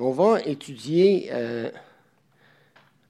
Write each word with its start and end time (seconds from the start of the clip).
On 0.00 0.12
va 0.12 0.40
étudier 0.42 1.28
euh, 1.32 1.70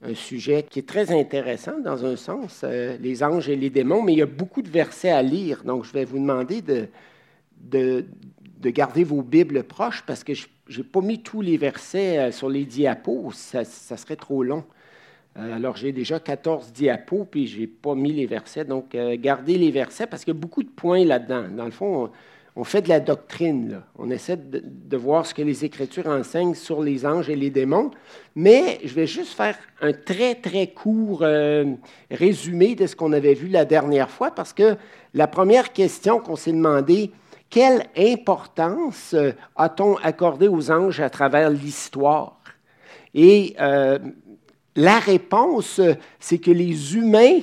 un 0.01 0.15
sujet 0.15 0.65
qui 0.67 0.79
est 0.79 0.87
très 0.87 1.11
intéressant 1.11 1.77
dans 1.77 2.03
un 2.03 2.15
sens, 2.15 2.61
euh, 2.63 2.97
les 2.99 3.21
anges 3.21 3.47
et 3.47 3.55
les 3.55 3.69
démons, 3.69 4.01
mais 4.01 4.13
il 4.13 4.17
y 4.17 4.23
a 4.23 4.25
beaucoup 4.25 4.63
de 4.63 4.69
versets 4.69 5.11
à 5.11 5.21
lire, 5.21 5.63
donc 5.63 5.85
je 5.85 5.93
vais 5.93 6.03
vous 6.03 6.17
demander 6.17 6.63
de, 6.63 6.87
de, 7.61 8.05
garder 8.71 9.03
vos 9.03 9.21
Bibles 9.21 9.63
proches 9.65 10.03
parce 10.07 10.23
que 10.23 10.33
je 10.33 10.47
n'ai 10.75 10.83
pas 10.83 11.01
mis 11.01 11.21
tous 11.21 11.41
les 11.41 11.57
versets 11.57 12.17
euh, 12.17 12.31
sur 12.31 12.49
les 12.49 12.65
diapos, 12.65 13.33
ça, 13.33 13.63
serait 13.63 14.15
trop 14.15 14.41
long. 14.41 14.63
alors 15.35 15.77
j'ai 15.77 15.91
déjà 15.91 16.19
14 16.19 16.71
diapos, 16.71 17.27
puis 17.29 17.45
je 17.45 17.59
n'ai 17.59 17.67
pas 17.67 17.93
mis 17.93 18.13
les 18.13 18.25
versets, 18.25 18.65
donc 18.65 18.97
gardez 19.19 19.59
les 19.59 19.69
versets 19.69 20.07
parce 20.07 20.25
qu'il 20.25 20.33
y 20.33 20.37
a 20.37 20.39
beaucoup 20.39 20.63
de 20.63 20.69
points 20.69 21.05
là-dedans. 21.05 21.49
Dans 21.55 21.65
le 21.65 21.71
fond, 21.71 22.05
on 22.05 22.11
fait 22.65 22.81
de 22.81 22.89
la 22.89 22.99
doctrine. 22.99 23.81
On 23.97 24.09
essaie 24.09 24.35
de, 24.35 24.97
voir 24.97 25.25
ce 25.25 25.33
que 25.33 25.41
les 25.41 25.63
Écritures 25.63 26.07
enseignent 26.07 26.55
sur 26.55 26.83
les 26.83 27.05
anges 27.05 27.29
et 27.29 27.37
les 27.37 27.49
démons. 27.49 27.91
Mais 28.35 28.79
je 28.83 28.93
vais 28.93 29.07
juste 29.07 29.33
faire 29.33 29.57
un 29.81 29.93
très, 29.93 30.35
très 30.35 30.67
court 30.67 31.19
euh, 31.21 31.63
résumé 32.11 32.75
de 32.75 32.85
ce 32.85 32.97
qu'on 32.97 33.13
avait 33.13 33.33
vu 33.33 33.47
la 33.47 33.63
dernière 33.63 34.09
fois, 34.09 34.31
parce 34.31 34.51
que 34.51 34.75
la 35.13 35.27
première 35.27 35.71
question 35.71 36.19
qu'on 36.19 36.35
s'est 36.35 36.51
demandé, 36.51 37.11
quelle 37.49 37.85
importance 37.97 39.13
euh, 39.13 39.31
a-t-on 39.55 39.95
accordé 39.97 40.49
aux 40.49 40.69
anges 40.69 40.99
à 40.99 41.09
travers 41.09 41.49
l'histoire? 41.49 42.41
Et 43.13 43.55
euh, 43.61 43.99
la 44.75 44.99
réponse, 44.99 45.79
c'est 46.19 46.39
que 46.39 46.51
les 46.51 46.97
humains 46.97 47.39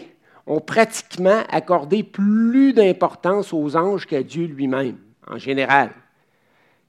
ont 0.46 0.60
pratiquement 0.60 1.42
accordé 1.48 2.02
plus 2.02 2.74
d'importance 2.74 3.54
aux 3.54 3.76
anges 3.76 4.06
qu'à 4.06 4.22
Dieu 4.22 4.44
lui-même 4.44 4.98
en 5.30 5.38
général. 5.38 5.90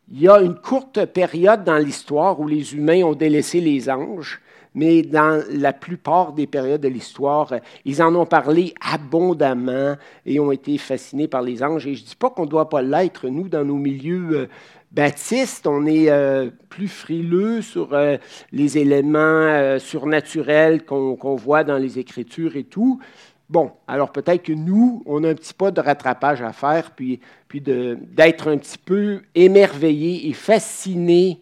Il 0.09 0.21
y 0.21 0.29
a 0.29 0.39
une 0.39 0.55
courte 0.55 1.05
période 1.05 1.65
dans 1.65 1.77
l'histoire 1.77 2.39
où 2.39 2.47
les 2.47 2.73
humains 2.73 3.03
ont 3.03 3.15
délaissé 3.15 3.59
les 3.59 3.89
anges, 3.89 4.39
mais 4.73 5.01
dans 5.01 5.43
la 5.51 5.73
plupart 5.73 6.31
des 6.31 6.47
périodes 6.47 6.81
de 6.81 6.87
l'histoire, 6.87 7.51
ils 7.83 8.01
en 8.01 8.15
ont 8.15 8.25
parlé 8.25 8.73
abondamment 8.79 9.95
et 10.25 10.39
ont 10.39 10.51
été 10.51 10.77
fascinés 10.77 11.27
par 11.27 11.41
les 11.41 11.61
anges. 11.61 11.87
Et 11.87 11.95
je 11.95 12.03
ne 12.03 12.07
dis 12.07 12.15
pas 12.15 12.29
qu'on 12.29 12.45
ne 12.45 12.49
doit 12.49 12.69
pas 12.69 12.81
l'être, 12.81 13.27
nous, 13.27 13.49
dans 13.49 13.65
nos 13.65 13.75
milieux 13.75 14.29
euh, 14.31 14.47
baptistes, 14.91 15.67
on 15.67 15.85
est 15.85 16.09
euh, 16.09 16.51
plus 16.69 16.87
frileux 16.87 17.61
sur 17.61 17.93
euh, 17.93 18.17
les 18.53 18.77
éléments 18.77 19.77
surnaturels 19.79 20.85
qu'on 20.85 21.35
voit 21.35 21.65
dans 21.65 21.77
les 21.77 21.99
Écritures 21.99 22.55
et 22.55 22.63
tout. 22.63 23.01
Bon, 23.49 23.71
alors 23.87 24.11
peut-être 24.11 24.43
que 24.43 24.51
nous, 24.51 25.03
on 25.05 25.23
a 25.23 25.29
un 25.29 25.35
petit 25.35 25.53
pas 25.53 25.71
de 25.71 25.79
rattrapage 25.79 26.41
à 26.41 26.51
faire, 26.51 26.91
puis, 26.91 27.21
puis 27.47 27.61
d'être 27.61 28.49
un 28.49 28.57
petit 28.57 28.77
peu 28.77 29.21
émerveillé 29.35 30.27
et 30.27 30.33
fasciné 30.33 31.39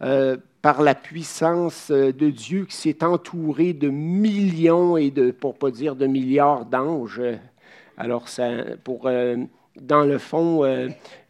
euh, 0.00 0.36
par 0.62 0.80
la 0.80 0.94
puissance 0.94 1.90
euh, 1.90 2.12
de 2.12 2.30
Dieu 2.30 2.66
qui 2.66 2.76
s'est 2.76 3.02
entouré 3.02 3.72
de 3.72 3.88
millions 3.88 4.96
et 4.96 5.10
de, 5.10 5.32
pour 5.32 5.58
pas 5.58 5.72
dire 5.72 5.96
de 5.96 6.06
milliards 6.06 6.66
d'anges. 6.66 7.20
Alors, 7.96 8.28
ça, 8.28 8.48
pour, 8.84 9.06
euh, 9.06 9.36
dans 9.80 10.04
le 10.04 10.18
fond, 10.18 10.62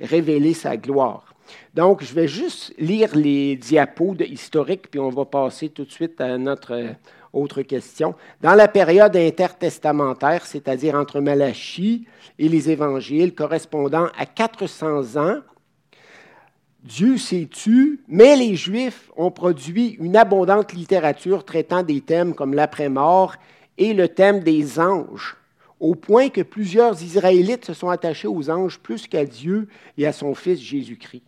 révéler 0.01 0.53
sa 0.53 0.77
gloire. 0.77 1.35
Donc, 1.75 2.05
je 2.05 2.13
vais 2.15 2.29
juste 2.29 2.75
lire 2.79 3.17
les 3.17 3.57
diapos 3.57 4.15
historiques, 4.21 4.91
puis 4.91 5.01
on 5.01 5.09
va 5.09 5.25
passer 5.25 5.71
tout 5.71 5.85
de 5.85 5.91
suite 5.91 6.21
à 6.21 6.37
notre 6.37 6.95
autre 7.33 7.63
question. 7.63 8.15
Dans 8.41 8.55
la 8.55 8.69
période 8.69 9.17
intertestamentaire, 9.17 10.47
c'est-à-dire 10.47 10.95
entre 10.95 11.21
Malachie 11.21 12.07
et 12.39 12.49
les 12.49 12.71
évangiles, 12.71 13.35
correspondant 13.35 14.09
à 14.19 14.27
400 14.27 15.17
ans, 15.17 15.39
Dieu 16.83 17.19
s'est 17.19 17.49
tu, 17.51 18.01
mais 18.09 18.37
les 18.37 18.57
Juifs 18.57 19.11
ont 19.17 19.31
produit 19.31 19.97
une 20.01 20.17
abondante 20.17 20.73
littérature 20.73 21.45
traitant 21.45 21.83
des 21.83 22.01
thèmes 22.01 22.35
comme 22.35 22.55
l'après-mort 22.55 23.35
et 23.77 23.93
le 23.93 24.09
thème 24.09 24.41
des 24.41 24.81
anges, 24.81 25.37
au 25.79 25.95
point 25.95 26.31
que 26.31 26.41
plusieurs 26.41 27.03
Israélites 27.03 27.67
se 27.67 27.75
sont 27.75 27.91
attachés 27.91 28.29
aux 28.29 28.51
anges 28.51 28.79
plus 28.79 29.07
qu'à 29.07 29.25
Dieu 29.25 29.69
et 29.99 30.07
à 30.07 30.13
son 30.13 30.35
Fils 30.35 30.59
Jésus-Christ. 30.59 31.23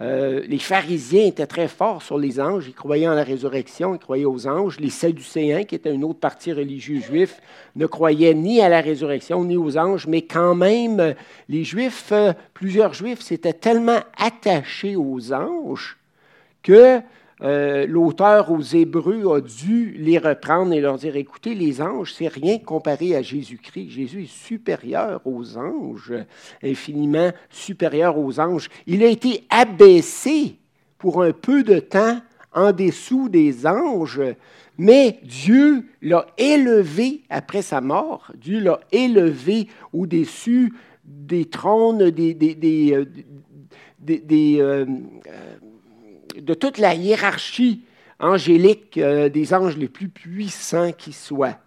Euh, 0.00 0.42
les 0.46 0.58
pharisiens 0.58 1.26
étaient 1.26 1.46
très 1.46 1.66
forts 1.66 2.02
sur 2.02 2.18
les 2.18 2.38
anges, 2.40 2.66
ils 2.68 2.74
croyaient 2.74 3.08
en 3.08 3.14
la 3.14 3.24
résurrection, 3.24 3.94
ils 3.94 3.98
croyaient 3.98 4.24
aux 4.24 4.46
anges. 4.46 4.78
Les 4.78 4.90
sadducéens, 4.90 5.64
qui 5.64 5.74
étaient 5.74 5.92
une 5.92 6.04
autre 6.04 6.20
partie 6.20 6.52
religieuse 6.52 7.04
juif, 7.04 7.40
ne 7.74 7.86
croyaient 7.86 8.34
ni 8.34 8.60
à 8.60 8.68
la 8.68 8.80
résurrection 8.80 9.44
ni 9.44 9.56
aux 9.56 9.76
anges, 9.76 10.06
mais 10.06 10.22
quand 10.22 10.54
même, 10.54 11.14
les 11.48 11.64
juifs, 11.64 12.10
euh, 12.12 12.32
plusieurs 12.54 12.94
juifs 12.94 13.20
s'étaient 13.20 13.52
tellement 13.52 14.00
attachés 14.16 14.94
aux 14.94 15.32
anges 15.32 15.96
que 16.62 17.00
euh, 17.40 17.86
l'auteur 17.86 18.50
aux 18.50 18.60
Hébreux 18.60 19.34
a 19.34 19.40
dû 19.40 19.94
les 19.98 20.18
reprendre 20.18 20.72
et 20.72 20.80
leur 20.80 20.98
dire, 20.98 21.16
écoutez, 21.16 21.54
les 21.54 21.80
anges, 21.80 22.12
c'est 22.14 22.28
rien 22.28 22.58
comparé 22.58 23.14
à 23.14 23.22
Jésus-Christ. 23.22 23.90
Jésus 23.90 24.24
est 24.24 24.32
supérieur 24.32 25.20
aux 25.24 25.56
anges, 25.56 26.14
infiniment 26.62 27.30
supérieur 27.50 28.18
aux 28.18 28.40
anges. 28.40 28.68
Il 28.86 29.02
a 29.04 29.08
été 29.08 29.44
abaissé 29.50 30.56
pour 30.98 31.22
un 31.22 31.32
peu 31.32 31.62
de 31.62 31.78
temps 31.78 32.20
en 32.52 32.72
dessous 32.72 33.28
des 33.28 33.66
anges, 33.66 34.22
mais 34.76 35.20
Dieu 35.22 35.84
l'a 36.02 36.26
élevé 36.38 37.22
après 37.30 37.62
sa 37.62 37.80
mort. 37.80 38.32
Dieu 38.36 38.60
l'a 38.60 38.80
élevé 38.90 39.68
au-dessus 39.92 40.72
des 41.04 41.44
trônes, 41.44 42.10
des, 42.10 42.34
des, 42.34 42.54
des, 42.54 42.92
euh, 42.92 43.04
euh, 44.60 44.84
de 46.40 46.54
toute 46.54 46.78
la 46.78 46.94
hiérarchie 46.94 47.84
angélique 48.20 48.98
euh, 48.98 49.28
des 49.28 49.54
anges 49.54 49.76
les 49.76 49.88
plus 49.88 50.08
puissants 50.08 50.92
qui 50.92 51.12
soient. 51.12 51.58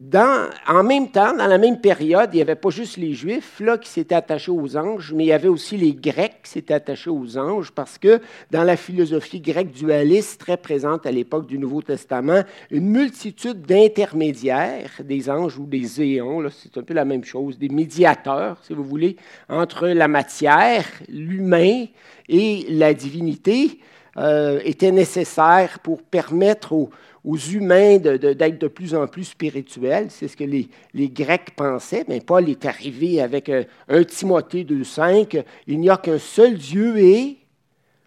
En 0.00 0.84
même 0.84 1.10
temps, 1.10 1.36
dans 1.36 1.48
la 1.48 1.58
même 1.58 1.80
période, 1.80 2.30
il 2.32 2.36
n'y 2.36 2.42
avait 2.42 2.54
pas 2.54 2.70
juste 2.70 2.96
les 2.98 3.14
Juifs 3.14 3.58
là, 3.58 3.78
qui 3.78 3.88
s'étaient 3.88 4.14
attachés 4.14 4.52
aux 4.52 4.76
anges, 4.76 5.12
mais 5.12 5.24
il 5.24 5.28
y 5.28 5.32
avait 5.32 5.48
aussi 5.48 5.76
les 5.76 5.92
Grecs 5.92 6.36
qui 6.44 6.50
s'étaient 6.52 6.74
attachés 6.74 7.10
aux 7.10 7.36
anges, 7.36 7.72
parce 7.72 7.98
que 7.98 8.20
dans 8.52 8.62
la 8.62 8.76
philosophie 8.76 9.40
grecque 9.40 9.72
dualiste 9.72 10.40
très 10.40 10.56
présente 10.56 11.04
à 11.04 11.10
l'époque 11.10 11.46
du 11.48 11.58
Nouveau 11.58 11.82
Testament, 11.82 12.44
une 12.70 12.88
multitude 12.88 13.62
d'intermédiaires, 13.62 14.92
des 15.02 15.28
anges 15.28 15.58
ou 15.58 15.66
des 15.66 16.00
éons, 16.00 16.48
c'est 16.50 16.78
un 16.78 16.82
peu 16.82 16.94
la 16.94 17.04
même 17.04 17.24
chose, 17.24 17.58
des 17.58 17.68
médiateurs, 17.68 18.58
si 18.62 18.74
vous 18.74 18.84
voulez, 18.84 19.16
entre 19.48 19.88
la 19.88 20.06
matière, 20.06 20.84
l'humain 21.08 21.86
et 22.28 22.66
la 22.68 22.94
divinité 22.94 23.80
euh, 24.16 24.60
était 24.64 24.90
nécessaire 24.90 25.78
pour 25.80 26.02
permettre 26.02 26.72
aux, 26.72 26.90
humains 27.36 27.98
d'être 27.98 28.58
de, 28.58 28.68
plus 28.68 28.94
en 28.94 29.06
plus 29.06 29.24
spirituels. 29.24 30.06
C'est 30.10 30.28
ce 30.28 30.36
que 30.36 30.44
les, 30.44 30.68
Grecs 31.08 31.54
pensaient, 31.56 32.04
mais 32.08 32.20
Paul 32.20 32.48
est 32.48 32.64
arrivé 32.64 33.20
avec 33.20 33.48
un, 33.48 33.64
un 33.88 34.04
Timothée 34.04 34.64
2.5. 34.64 35.44
Il 35.66 35.80
n'y 35.80 35.90
a 35.90 35.96
qu'un 35.96 36.18
seul 36.18 36.56
Dieu 36.56 36.98
et 36.98 37.38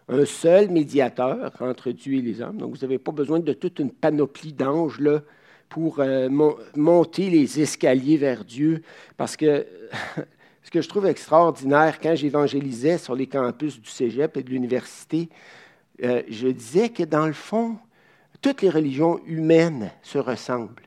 un 0.08 0.24
seul 0.24 0.70
médiateur 0.70 1.52
entre 1.60 1.90
Dieu 1.90 2.14
et 2.14 2.22
les 2.22 2.40
hommes. 2.40 2.58
Donc, 2.58 2.74
vous 2.74 2.82
n'avez 2.82 2.98
pas 2.98 3.12
besoin 3.12 3.40
de 3.40 3.52
toute 3.52 3.78
une 3.78 3.90
panoplie 3.90 4.52
d'anges 4.52 5.00
là, 5.00 5.22
pour 5.68 6.00
euh, 6.00 6.28
monter 6.76 7.30
les 7.30 7.60
escaliers 7.60 8.18
vers 8.18 8.44
Dieu, 8.44 8.82
parce 9.16 9.36
que 9.36 9.66
ce 10.62 10.70
que 10.70 10.82
je 10.82 10.88
trouve 10.88 11.06
extraordinaire 11.06 11.98
quand 11.98 12.14
j'évangélisais 12.14 12.98
sur 12.98 13.14
les 13.14 13.26
campus 13.26 13.80
du 13.80 13.88
cégep 13.88 14.36
et 14.36 14.42
de 14.42 14.50
l'université, 14.50 15.30
euh, 16.02 16.22
je 16.28 16.48
disais 16.48 16.90
que 16.90 17.04
dans 17.04 17.26
le 17.26 17.32
fond, 17.32 17.76
toutes 18.42 18.60
les 18.60 18.70
religions 18.70 19.20
humaines 19.26 19.90
se 20.02 20.18
ressemblent. 20.18 20.82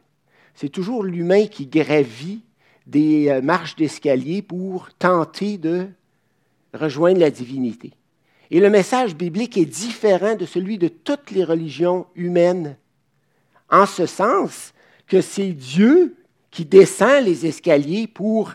C'est 0.54 0.70
toujours 0.70 1.04
l'humain 1.04 1.48
qui 1.48 1.66
gravit 1.66 2.42
des 2.86 3.30
euh, 3.30 3.42
marches 3.42 3.76
d'escalier 3.76 4.42
pour 4.42 4.90
tenter 5.00 5.58
de 5.58 5.88
rejoindre 6.74 7.20
la 7.20 7.32
divinité. 7.32 7.94
Et 8.52 8.60
le 8.60 8.70
message 8.70 9.16
biblique 9.16 9.58
est 9.58 9.66
différent 9.66 10.36
de 10.36 10.46
celui 10.46 10.78
de 10.78 10.88
toutes 10.88 11.32
les 11.32 11.44
religions 11.44 12.06
humaines, 12.16 12.78
en 13.72 13.86
ce 13.86 14.06
sens 14.06 14.74
que 15.08 15.22
c'est 15.22 15.54
Dieu 15.54 16.16
qui 16.52 16.66
descend 16.66 17.26
les 17.26 17.46
escaliers 17.46 18.08
pour 18.08 18.54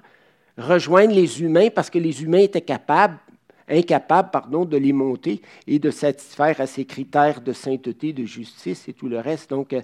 rejoindre 0.57 1.15
les 1.15 1.43
humains 1.43 1.69
parce 1.75 1.91
que 1.91 1.99
les 1.99 2.23
humains 2.23 2.39
étaient 2.39 2.61
capables, 2.61 3.19
incapables 3.71 4.31
pardon, 4.31 4.65
de 4.65 4.77
les 4.77 4.93
monter 4.93 5.41
et 5.67 5.79
de 5.79 5.91
satisfaire 5.91 6.61
à 6.61 6.67
ces 6.67 6.85
critères 6.85 7.41
de 7.41 7.53
sainteté, 7.53 8.13
de 8.13 8.25
justice 8.25 8.89
et 8.89 8.93
tout 8.93 9.09
le 9.09 9.19
reste. 9.19 9.51
Donc, 9.51 9.73
euh, 9.73 9.83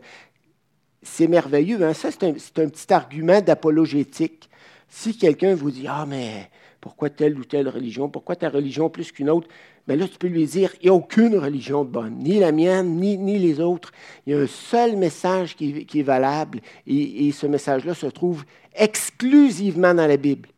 c'est 1.02 1.28
merveilleux. 1.28 1.82
Hein. 1.82 1.94
Ça, 1.94 2.10
c'est 2.10 2.24
un, 2.24 2.68
petit 2.68 2.92
argument 2.92 3.40
d'apologétique. 3.40 4.50
Si 4.88 5.16
quelqu'un 5.16 5.54
vous 5.54 5.70
dit 5.70 5.86
Ah, 5.88 6.04
mais 6.06 6.50
pourquoi 6.80 7.10
telle 7.10 7.38
ou 7.38 7.44
telle 7.44 7.68
religion? 7.68 8.08
Pourquoi 8.08 8.36
ta 8.36 8.48
religion 8.48 8.90
plus 8.90 9.12
qu'une 9.12 9.30
autre 9.30 9.48
Bien 9.86 9.96
là, 9.96 10.08
tu 10.08 10.18
peux 10.18 10.26
lui 10.26 10.46
dire 10.46 10.74
Il 10.80 10.86
n'y 10.86 10.90
a 10.90 10.94
aucune 10.94 11.36
religion 11.36 11.84
bonne, 11.84 12.18
ni 12.18 12.38
la 12.38 12.52
mienne, 12.52 12.96
ni, 12.96 13.16
ni 13.16 13.38
les 13.38 13.60
autres. 13.60 13.92
Il 14.26 14.32
y 14.32 14.36
a 14.36 14.40
un 14.40 14.46
seul 14.46 14.96
message 14.96 15.56
qui, 15.56 15.86
qui 15.86 16.00
est 16.00 16.04
valable 16.04 16.60
et, 16.86 17.28
et 17.28 17.32
ce 17.32 17.46
message-là 17.46 17.94
se 17.94 18.06
trouve 18.06 18.44
exclusivement 18.74 19.94
dans 19.94 20.06
la 20.06 20.16
Bible. 20.16 20.48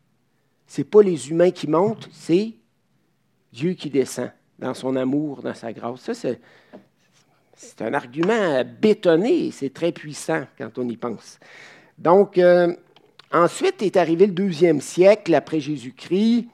Ce 0.66 0.80
n'est 0.80 0.86
pas 0.86 1.02
les 1.02 1.30
humains 1.30 1.50
qui 1.50 1.66
montent, 1.66 2.08
c'est 2.12 2.52
Dieu 3.58 3.72
qui 3.72 3.90
descend. 3.90 4.30
dans 4.60 4.74
son 4.74 4.94
amour, 4.94 5.42
dans 5.42 5.54
sa 5.54 5.72
grâce. 5.72 6.00
Ça, 6.00 6.14
c'est, 6.14 7.82
un 7.82 7.92
argument 7.92 8.62
bétonné, 8.80 9.50
c'est 9.50 9.72
très 9.72 9.90
puissant 9.90 10.44
quand 10.56 10.78
on 10.78 10.88
y 10.88 10.96
pense. 10.96 11.40
Donc, 11.96 12.38
euh, 12.38 12.72
ensuite 13.32 13.82
est 13.82 13.96
arrivé 13.96 14.26
le 14.26 14.32
deuxième 14.32 14.80
siècle 14.80 15.34
après 15.34 15.58
Jésus-Christ. 15.58 16.46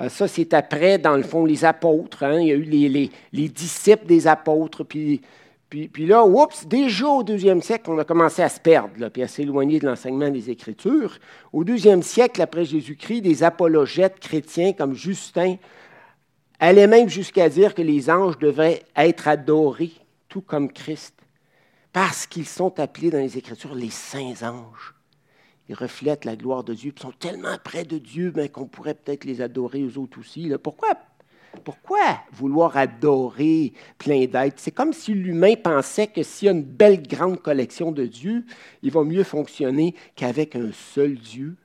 Euh, 0.00 0.08
ça, 0.08 0.28
c'est 0.28 0.54
après, 0.54 0.98
dans 0.98 1.16
le 1.16 1.24
fond, 1.24 1.44
les 1.44 1.64
apôtres. 1.64 2.22
Hein. 2.22 2.40
Il 2.40 2.46
y 2.46 2.52
a 2.52 2.54
eu 2.54 2.62
les, 2.62 3.10
les, 3.32 3.48
disciples 3.48 4.06
des 4.06 4.28
apôtres. 4.28 4.84
Puis, 4.84 5.20
puis, 5.68 5.88
puis, 5.88 6.06
là, 6.06 6.24
oups, 6.24 6.66
déjà 6.66 7.08
au 7.08 7.24
deuxième 7.24 7.60
siècle, 7.60 7.90
on 7.90 7.98
a 7.98 8.04
commencé 8.04 8.42
à 8.42 8.48
se 8.48 8.60
perdre, 8.60 8.94
là, 8.98 9.10
puis 9.10 9.22
à 9.22 9.28
s'éloigner 9.28 9.80
de 9.80 9.86
l'enseignement 9.86 10.30
des 10.30 10.48
Écritures. 10.50 11.18
Au 11.52 11.64
deuxième 11.64 12.02
siècle 12.02 12.40
après 12.40 12.64
Jésus-Christ, 12.64 13.22
des 13.22 13.42
apologètes 13.42 14.20
chrétiens 14.20 14.72
comme 14.72 14.94
Justin 14.94 15.56
allaient 16.62 16.86
même 16.86 17.08
jusqu'à 17.08 17.48
dire 17.48 17.74
que 17.74 17.82
les 17.82 18.08
anges 18.08 18.38
devaient 18.38 18.84
être 18.94 19.26
adorés 19.26 19.90
tout 20.28 20.42
comme 20.42 20.72
Christ, 20.72 21.14
parce 21.92 22.24
qu'ils 22.24 22.46
sont 22.46 22.78
appelés 22.78 23.10
dans 23.10 23.18
les 23.18 23.36
Écritures 23.36 23.74
les 23.74 23.90
saints 23.90 24.48
anges. 24.48 24.94
Ils 25.68 25.74
reflètent 25.74 26.24
la 26.24 26.36
gloire 26.36 26.62
de 26.62 26.72
Dieu, 26.72 26.92
ils 26.96 27.02
sont 27.02 27.10
tellement 27.10 27.58
près 27.64 27.84
de 27.84 27.98
Dieu 27.98 28.30
ben, 28.30 28.48
qu'on 28.48 28.66
pourrait 28.66 28.94
peut-être 28.94 29.24
les 29.24 29.40
adorer 29.40 29.82
aux 29.82 29.98
autres 29.98 30.20
aussi. 30.20 30.52
Pourquoi, 30.62 30.90
pourquoi 31.64 32.20
vouloir 32.32 32.76
adorer 32.76 33.72
plein 33.98 34.26
d'êtres? 34.26 34.58
C'est 34.58 34.70
comme 34.70 34.92
si 34.92 35.14
l'humain 35.14 35.54
pensait 35.56 36.06
que 36.06 36.22
s'il 36.22 36.46
y 36.46 36.48
a 36.48 36.52
une 36.52 36.62
belle 36.62 37.02
grande 37.02 37.42
collection 37.42 37.90
de 37.90 38.06
Dieu, 38.06 38.44
il 38.84 38.92
va 38.92 39.02
mieux 39.02 39.24
fonctionner 39.24 39.96
qu'avec 40.14 40.54
un 40.54 40.70
seul 40.70 41.16
Dieu. 41.16 41.56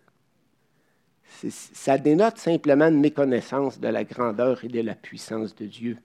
Ça 1.73 1.97
dénote 1.97 2.37
simplement 2.37 2.87
une 2.87 2.99
méconnaissance 2.99 3.79
de 3.79 3.87
la 3.87 4.03
grandeur 4.03 4.63
et 4.63 4.69
de 4.69 4.81
la 4.81 4.95
puissance 4.95 5.55
de 5.55 5.65
Dieu 5.65 5.97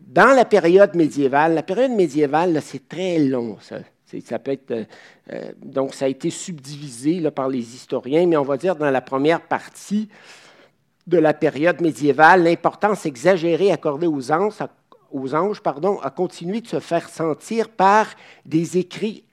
dans 0.00 0.34
la 0.34 0.44
période 0.44 0.94
médiévale, 0.94 1.54
la 1.54 1.62
période 1.62 1.90
médiévale, 1.90 2.60
c'est 2.62 2.88
très 2.88 3.18
long, 3.18 3.58
ça. 3.60 3.78
Ça 4.24 4.38
peut 4.38 4.52
être, 4.52 4.70
euh, 4.70 4.84
euh, 5.32 5.52
donc, 5.62 5.92
ça 5.92 6.06
a 6.06 6.08
été 6.08 6.30
subdivisé 6.30 7.30
par 7.30 7.46
les 7.46 7.74
historiens, 7.74 8.26
mais 8.26 8.38
on 8.38 8.42
va 8.42 8.56
dire 8.56 8.74
dans 8.74 8.90
la 8.90 9.02
première 9.02 9.42
partie 9.42 10.08
de 11.06 11.18
la 11.18 11.34
période 11.34 11.82
médiévale, 11.82 12.44
l'importance 12.44 13.04
exagérée 13.04 13.70
accordée 13.70 14.06
aux 14.06 14.32
anges, 14.32 14.54
aux 15.10 15.34
anges 15.34 15.60
pardon, 15.60 15.98
a 16.00 16.08
continué 16.10 16.62
de 16.62 16.68
se 16.68 16.80
faire 16.80 17.06
sentir 17.10 17.68
par 17.68 18.06
des 18.46 18.78
écrits 18.78 19.24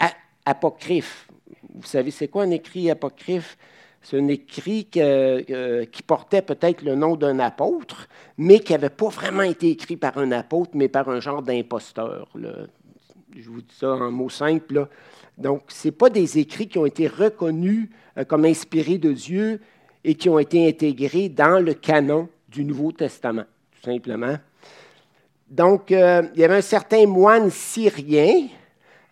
apocryphes. 0.46 1.30
Vous 1.74 1.88
savez, 1.88 2.12
c'est 2.12 2.28
quoi 2.28 2.44
un 2.44 2.52
écrit 2.52 2.92
apocryphe? 2.92 3.57
C'est 4.06 4.19
un 4.19 4.28
écrit 4.28 4.86
qui 4.86 6.04
portait 6.04 6.44
peut-être 6.44 6.84
le 6.84 6.94
nom 6.94 7.16
d'un 7.16 7.40
apôtre, 7.40 8.07
mais 8.38 8.60
qui 8.60 8.72
n'avait 8.74 8.92
pas 8.92 9.10
vraiment 9.10 9.42
été 9.42 9.72
écrit 9.72 9.98
par 9.98 10.19
un 10.19 10.31
apôtre, 10.31 10.72
mais 10.75 10.90
par 10.90 11.10
un 11.10 11.19
genre 11.19 11.42
d'imposteur. 11.42 12.30
Je 13.36 13.50
vous 13.50 13.62
dis 13.62 13.75
ça 13.75 13.90
en 13.90 14.12
mots 14.12 14.30
simples. 14.30 14.88
Donc, 15.38 15.63
ce 15.68 15.90
pas 15.90 16.10
des 16.10 16.38
écrits 16.40 16.68
qui 16.68 16.78
ont 16.78 16.86
été 16.86 17.07
reconnus 17.07 17.90
euh, 18.18 18.24
comme 18.24 18.46
inspirés 18.46 18.98
de 18.98 19.12
Dieu 19.12 19.60
et 20.04 20.16
qui 20.16 20.30
ont 20.30 20.40
été 20.40 20.68
intégrés 20.68 21.30
dans 21.30 21.60
le 21.60 21.74
canon 21.74 22.30
du 22.48 22.63
Nouveau 22.63 22.92
Testament, 22.92 23.44
tout 23.72 23.92
simplement. 23.92 24.38
Donc, 25.50 25.92
euh, 25.92 26.24
il 26.34 26.40
y 26.40 26.44
avait 26.46 26.56
un 26.56 26.62
certain 26.62 27.06
moine 27.06 27.50
syrien 27.50 28.48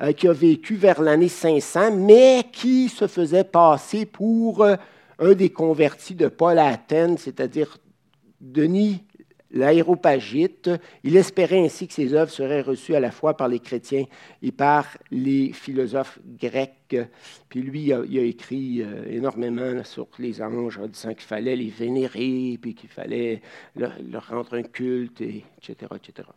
euh, 0.03 0.11
qui 0.11 0.27
a 0.27 0.33
vécu 0.33 0.75
vers 0.75 1.01
l'année 1.01 1.29
500, 1.29 1.95
mais 1.95 2.44
qui 2.51 2.89
se 2.89 3.07
faisait 3.07 3.44
passer 3.44 4.05
pour 4.05 4.61
euh, 4.61 4.75
un 5.19 5.33
des 5.33 5.50
convertis 5.50 6.15
de 6.15 6.27
Paul 6.27 6.59
à 6.59 6.67
Athènes, 6.67 7.17
c'est-à-dire 7.17 7.77
Denis 8.41 9.03
l'aéropagite. 9.53 10.69
Il 11.03 11.15
espérait 11.15 11.63
ainsi 11.63 11.88
que 11.88 11.94
ses 11.94 12.13
œuvres 12.13 12.31
seraient 12.31 12.61
reçues 12.61 12.95
à 12.95 13.00
la 13.00 13.11
fois 13.11 13.38
par 13.38 13.47
les 13.47 13.59
chrétiens 13.59 14.05
et 14.41 14.51
par 14.51 14.85
les 15.11 15.53
philosophes 15.53 16.19
grecs. 16.25 16.97
Puis 17.47 17.61
lui, 17.61 17.83
il 17.83 18.19
a, 18.19 18.23
écrit 18.23 18.81
euh, 18.81 19.06
énormément 19.09 19.83
sur 19.83 20.07
les 20.19 20.41
anges 20.41 20.79
en 20.79 20.88
disant 20.88 21.13
qu'il 21.13 21.21
fallait 21.21 21.56
les 21.56 21.69
vénérer, 21.69 22.57
puis 22.61 22.73
qu'il 22.75 22.89
fallait 22.89 23.41
leur, 23.75 24.27
rendre 24.27 24.56
un 24.56 24.63
culte, 24.63 25.21
etc., 25.21 25.75
etc. 25.95 26.27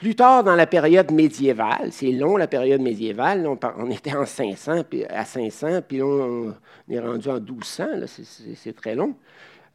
Plus 0.00 0.14
tard, 0.14 0.44
dans 0.44 0.56
la 0.56 0.66
période 0.66 1.10
médiévale, 1.10 1.88
c'est 1.92 2.10
long 2.10 2.38
la 2.38 2.46
période 2.46 2.80
médiévale, 2.80 3.46
on, 3.46 3.90
était 3.90 4.16
en 4.16 4.24
500, 4.24 4.84
puis 4.88 5.04
à 5.04 5.26
500, 5.26 5.82
puis 5.86 6.02
on, 6.02 6.54
est 6.88 6.98
rendu 6.98 7.28
en 7.28 7.34
1200, 7.34 7.84
c'est 8.54 8.74
très 8.74 8.94
long. 8.94 9.14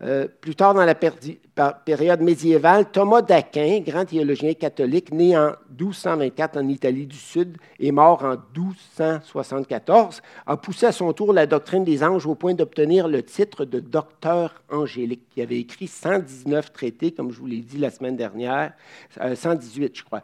Euh, 0.01 0.27
plus 0.41 0.55
tard 0.55 0.73
dans 0.73 0.83
la 0.83 0.93
période 0.93 2.21
médiévale, 2.21 2.91
Thomas 2.91 3.21
d'Aquin, 3.21 3.79
grand 3.79 4.03
théologien 4.03 4.53
catholique, 4.53 5.13
né 5.13 5.37
en 5.37 5.53
1224 5.69 6.57
en 6.57 6.67
Italie 6.67 7.05
du 7.05 7.15
Sud 7.15 7.57
et 7.79 7.93
mort 7.93 8.21
en 8.23 8.35
1274, 8.57 10.21
a 10.45 10.57
poussé 10.57 10.87
à 10.87 10.91
son 10.91 11.13
tour 11.13 11.31
la 11.31 11.45
doctrine 11.45 11.85
des 11.85 12.03
anges 12.03 12.25
au 12.25 12.35
point 12.35 12.53
d'obtenir 12.53 13.07
le 13.07 13.23
titre 13.23 13.63
de 13.63 13.79
docteur 13.79 14.61
angélique. 14.69 15.23
Il 15.37 15.43
avait 15.43 15.59
écrit 15.59 15.87
119 15.87 16.73
traités, 16.73 17.11
comme 17.11 17.31
je 17.31 17.39
vous 17.39 17.47
l'ai 17.47 17.61
dit 17.61 17.77
la 17.77 17.89
semaine 17.89 18.17
dernière, 18.17 18.73
118 19.17 19.83
euh, 19.83 19.89
je 19.93 20.03
crois. 20.03 20.23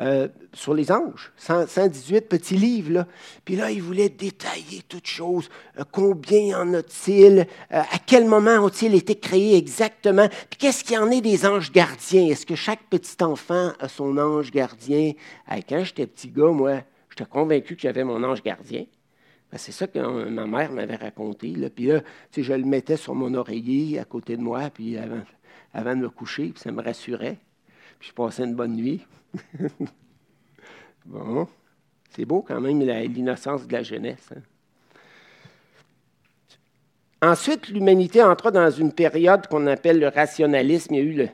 Euh, 0.00 0.26
sur 0.52 0.74
les 0.74 0.90
anges, 0.90 1.32
118 1.36 2.28
petits 2.28 2.56
livres. 2.56 3.06
Puis 3.44 3.54
là, 3.54 3.70
il 3.70 3.80
voulait 3.80 4.08
détailler 4.08 4.82
toutes 4.88 5.06
choses. 5.06 5.48
Euh, 5.78 5.84
combien 5.92 6.60
en 6.60 6.74
a-t-il? 6.74 7.46
Euh, 7.72 7.80
à 7.80 7.98
quel 8.04 8.24
moment 8.24 8.56
ont-ils 8.56 8.92
été 8.96 9.14
créés 9.14 9.56
exactement? 9.56 10.28
Puis 10.50 10.58
qu'est-ce 10.58 10.82
qu'il 10.82 10.96
y 10.96 10.98
en 10.98 11.12
est 11.12 11.20
des 11.20 11.46
anges 11.46 11.70
gardiens? 11.70 12.26
Est-ce 12.26 12.44
que 12.44 12.56
chaque 12.56 12.82
petit 12.90 13.22
enfant 13.22 13.70
a 13.78 13.88
son 13.88 14.18
ange 14.18 14.50
gardien? 14.50 15.12
quand 15.68 15.84
j'étais 15.84 16.08
petit 16.08 16.28
gars, 16.28 16.50
moi, 16.50 16.80
j'étais 17.10 17.30
convaincu 17.30 17.76
que 17.76 17.82
j'avais 17.82 18.02
mon 18.02 18.20
ange 18.24 18.42
gardien. 18.42 18.86
Ben, 19.52 19.58
c'est 19.58 19.70
ça 19.70 19.86
que 19.86 20.00
ma 20.28 20.46
mère 20.48 20.72
m'avait 20.72 20.96
raconté. 20.96 21.50
Là. 21.50 21.70
Puis 21.70 21.86
là, 21.86 22.00
je 22.36 22.52
le 22.52 22.64
mettais 22.64 22.96
sur 22.96 23.14
mon 23.14 23.32
oreiller 23.34 24.00
à 24.00 24.04
côté 24.04 24.36
de 24.36 24.42
moi, 24.42 24.70
puis 24.70 24.98
avant, 24.98 25.22
avant 25.72 25.94
de 25.94 26.00
me 26.00 26.10
coucher, 26.10 26.48
puis 26.48 26.60
ça 26.60 26.72
me 26.72 26.82
rassurait. 26.82 27.38
Puis 27.98 28.08
je 28.10 28.14
passais 28.14 28.44
une 28.44 28.54
bonne 28.54 28.74
nuit. 28.74 29.06
bon, 31.06 31.48
c'est 32.10 32.24
beau 32.24 32.42
quand 32.42 32.60
même 32.60 32.80
l'innocence 32.80 33.66
de 33.66 33.72
la 33.72 33.82
jeunesse. 33.82 34.28
Hein. 34.34 34.40
Ensuite, 37.22 37.68
l'humanité 37.68 38.22
entra 38.22 38.50
dans 38.50 38.70
une 38.70 38.92
période 38.92 39.46
qu'on 39.46 39.66
appelle 39.66 39.98
le 39.98 40.08
rationalisme. 40.08 40.94
Il 40.94 40.98
y 40.98 41.00
a 41.00 41.24
eu 41.24 41.28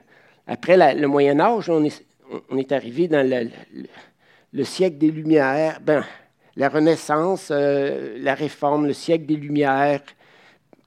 après 0.46 0.94
le 0.94 1.06
Moyen 1.06 1.38
Âge, 1.40 1.68
on 1.70 1.84
est, 1.84 2.72
arrivé 2.72 3.08
dans 3.08 3.24
le, 4.52 4.64
siècle 4.64 4.98
des 4.98 5.10
Lumières, 5.10 5.80
ben, 5.80 6.04
la 6.56 6.68
Renaissance, 6.68 7.50
euh, 7.50 8.16
la 8.18 8.34
Réforme, 8.34 8.86
le 8.86 8.92
siècle 8.92 9.26
des 9.26 9.36
Lumières, 9.36 10.02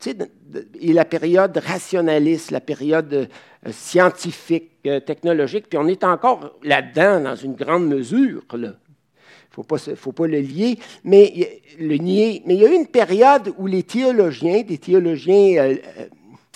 et 0.07 0.93
la 0.93 1.05
période 1.05 1.57
rationaliste, 1.57 2.51
la 2.51 2.61
période 2.61 3.13
euh, 3.13 3.71
scientifique, 3.71 4.71
euh, 4.85 4.99
technologique, 4.99 5.67
puis 5.69 5.77
on 5.77 5.87
est 5.87 6.03
encore 6.03 6.57
là-dedans 6.63 7.21
dans 7.21 7.35
une 7.35 7.55
grande 7.55 7.87
mesure. 7.87 8.43
Il 8.53 8.59
ne 8.59 9.95
faut 9.95 10.11
pas, 10.11 10.27
le 10.27 10.39
lier, 10.39 10.79
mais 11.03 11.61
nier. 11.79 12.41
Mais 12.45 12.55
il 12.55 12.61
y 12.61 12.65
a 12.65 12.71
eu 12.71 12.75
une 12.75 12.87
période 12.87 13.53
où 13.57 13.67
les 13.67 13.83
théologiens, 13.83 14.61
des 14.63 14.77
théologiens 14.77 15.63
euh, 15.63 15.75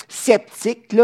sceptiques, 0.08 0.96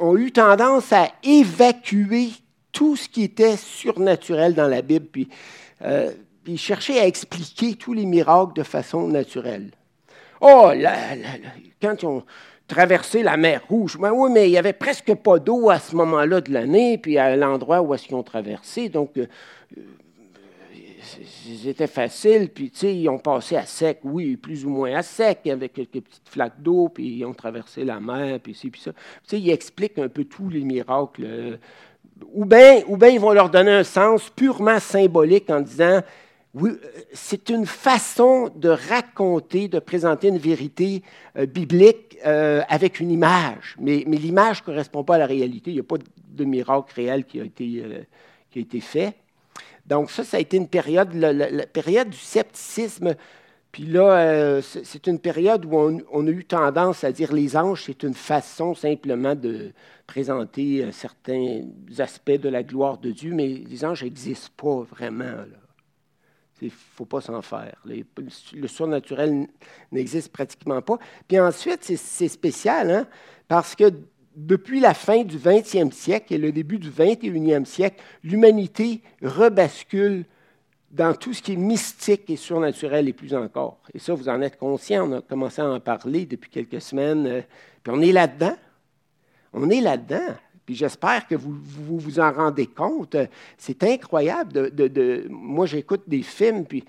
ont 0.00 0.18
eu 0.18 0.32
tendance 0.32 0.92
à 0.92 1.08
évacuer 1.22 2.28
tout 2.72 2.94
ce 2.94 3.08
qui 3.08 3.22
était 3.22 3.56
surnaturel 3.56 4.52
dans 4.52 4.68
la 4.68 4.82
Bible, 4.82 5.06
puis, 5.06 5.30
puis 6.44 6.58
chercher 6.58 7.00
à 7.00 7.06
expliquer 7.06 7.74
tous 7.74 7.94
les 7.94 8.04
miracles 8.04 8.52
de 8.52 8.62
façon 8.62 9.08
naturelle. 9.08 9.70
Oh, 10.40 10.70
quand 11.80 12.02
ils 12.02 12.06
ont 12.06 12.24
traversé 12.68 13.22
la 13.22 13.36
mer 13.36 13.62
Rouge, 13.68 13.96
ben 13.98 14.12
oui, 14.12 14.30
mais 14.32 14.48
il 14.48 14.52
n'y 14.52 14.58
avait 14.58 14.72
presque 14.72 15.14
pas 15.14 15.38
d'eau 15.38 15.70
à 15.70 15.78
ce 15.78 15.94
moment-là 15.96 16.40
de 16.40 16.52
l'année, 16.52 16.98
puis 16.98 17.18
à 17.18 17.36
l'endroit 17.36 17.80
où 17.80 17.94
est-ce 17.94 18.06
qu'ils 18.06 18.16
ont 18.16 18.22
traversé. 18.22 18.88
Donc, 18.88 19.16
euh, 19.16 19.26
euh, 19.78 19.82
c'était 21.62 21.86
facile, 21.86 22.48
puis 22.48 22.70
tu 22.70 22.78
sais, 22.78 22.96
ils 22.96 23.08
ont 23.08 23.18
passé 23.18 23.56
à 23.56 23.64
sec, 23.64 24.00
oui, 24.02 24.36
plus 24.36 24.64
ou 24.64 24.70
moins 24.70 24.96
à 24.96 25.02
sec, 25.02 25.46
avec 25.46 25.74
quelques 25.74 26.02
petites 26.02 26.28
flaques 26.28 26.60
d'eau, 26.60 26.88
puis 26.88 27.18
ils 27.18 27.24
ont 27.24 27.34
traversé 27.34 27.84
la 27.84 28.00
mer, 28.00 28.40
puis 28.40 28.54
ci, 28.54 28.70
puis 28.70 28.80
ça. 28.80 28.92
Tu 28.92 28.98
sais, 29.26 29.40
ils 29.40 29.50
expliquent 29.50 29.98
un 29.98 30.08
peu 30.08 30.24
tous 30.24 30.48
les 30.48 30.62
miracles. 30.62 31.24
Euh, 31.24 31.56
ou 32.32 32.44
bien 32.44 32.82
ou 32.88 32.96
ben, 32.96 33.08
ils 33.08 33.20
vont 33.20 33.32
leur 33.32 33.50
donner 33.50 33.72
un 33.72 33.84
sens 33.84 34.30
purement 34.30 34.80
symbolique 34.80 35.50
en 35.50 35.60
disant 35.60 36.00
oui, 36.56 36.70
euh, 36.70 36.88
c'est 37.12 37.50
une 37.50 37.66
façon 37.66 38.50
de 38.56 38.70
raconter, 38.70 39.68
de 39.68 39.78
présenter 39.78 40.28
une 40.28 40.38
vérité 40.38 41.02
euh, 41.36 41.44
biblique 41.44 42.16
euh, 42.24 42.62
avec 42.70 42.98
une 42.98 43.10
image. 43.10 43.76
Mais, 43.78 43.98
l'image 44.06 44.62
ne 44.62 44.64
correspond 44.64 45.04
pas 45.04 45.16
à 45.16 45.18
la 45.18 45.26
réalité. 45.26 45.70
Il 45.70 45.74
n'y 45.74 45.80
a 45.80 45.84
pas 45.84 45.98
de 45.98 46.44
miracle 46.44 46.94
réel 46.94 47.26
qui 47.26 47.42
a 47.42 47.44
été, 47.44 47.84
qui 48.50 48.58
a 48.58 48.62
été 48.62 48.80
fait. 48.80 49.14
Donc 49.84 50.10
ça, 50.10 50.24
ça 50.24 50.38
a 50.38 50.40
été 50.40 50.56
une 50.56 50.68
période, 50.68 51.12
la, 51.12 51.66
période 51.66 52.08
du 52.08 52.16
scepticisme. 52.16 53.16
Puis 53.70 53.84
là, 53.84 54.60
c'est 54.62 55.06
une 55.06 55.18
période 55.18 55.66
où 55.66 55.76
on, 55.76 56.26
a 56.26 56.30
eu 56.30 56.44
tendance 56.44 57.04
à 57.04 57.12
dire 57.12 57.34
les 57.34 57.56
anges, 57.56 57.84
c'est 57.84 58.02
une 58.02 58.14
façon 58.14 58.74
simplement 58.74 59.34
de 59.34 59.72
présenter 60.06 60.90
certains 60.92 61.64
aspects 61.98 62.30
de 62.30 62.48
la 62.48 62.62
gloire 62.62 62.96
de 62.96 63.10
Dieu, 63.10 63.34
mais 63.34 63.46
les 63.46 63.84
anges 63.84 64.02
n'existent 64.02 64.52
pas 64.56 64.86
vraiment. 64.90 65.44
Il 66.62 66.68
ne 66.68 66.72
faut 66.94 67.04
pas 67.04 67.20
s'en 67.20 67.42
faire. 67.42 67.76
le 67.84 68.68
surnaturel 68.68 69.46
n'existe 69.92 70.32
pratiquement 70.32 70.80
pas. 70.80 70.98
Puis 71.28 71.38
ensuite, 71.38 71.84
c'est 71.84 72.28
spécial, 72.28 72.90
hein, 72.90 73.06
parce 73.46 73.74
que 73.74 73.92
depuis 74.36 74.80
la 74.80 74.94
fin 74.94 75.22
du 75.22 75.38
20e 75.38 75.90
siècle 75.92 76.34
et 76.34 76.38
le 76.38 76.52
début 76.52 76.78
du 76.78 76.90
21e 76.90 77.64
siècle, 77.64 78.02
l'humanité 78.22 79.00
rebascule 79.22 80.24
dans 80.90 81.14
tout 81.14 81.34
ce 81.34 81.42
qui 81.42 81.54
est 81.54 81.56
mystique 81.56 82.28
et 82.30 82.36
surnaturel 82.36 83.08
et 83.08 83.12
plus 83.12 83.34
encore. 83.34 83.78
Et 83.92 83.98
ça, 83.98 84.14
vous 84.14 84.28
en 84.28 84.40
êtes 84.40 84.56
conscient, 84.56 85.10
on 85.10 85.18
a 85.18 85.20
commencé 85.20 85.60
à 85.60 85.68
en 85.68 85.80
parler 85.80 86.26
depuis 86.26 86.50
quelques 86.50 86.80
semaines, 86.80 87.26
euh, 87.26 87.40
puis 87.82 87.92
on 87.94 88.00
est 88.00 88.12
là-dedans. 88.12 88.56
On 89.52 89.70
est 89.70 89.80
là-dedans. 89.80 90.34
Puis 90.66 90.74
j'espère 90.74 91.28
que 91.28 91.36
vous, 91.36 91.54
vous, 91.62 92.18
en 92.18 92.32
rendez 92.32 92.66
compte. 92.66 93.16
C'est 93.56 93.84
incroyable. 93.84 94.74
De, 94.74 95.26
moi, 95.30 95.64
j'écoute 95.64 96.02
des 96.08 96.22
films, 96.22 96.66
puis 96.66 96.84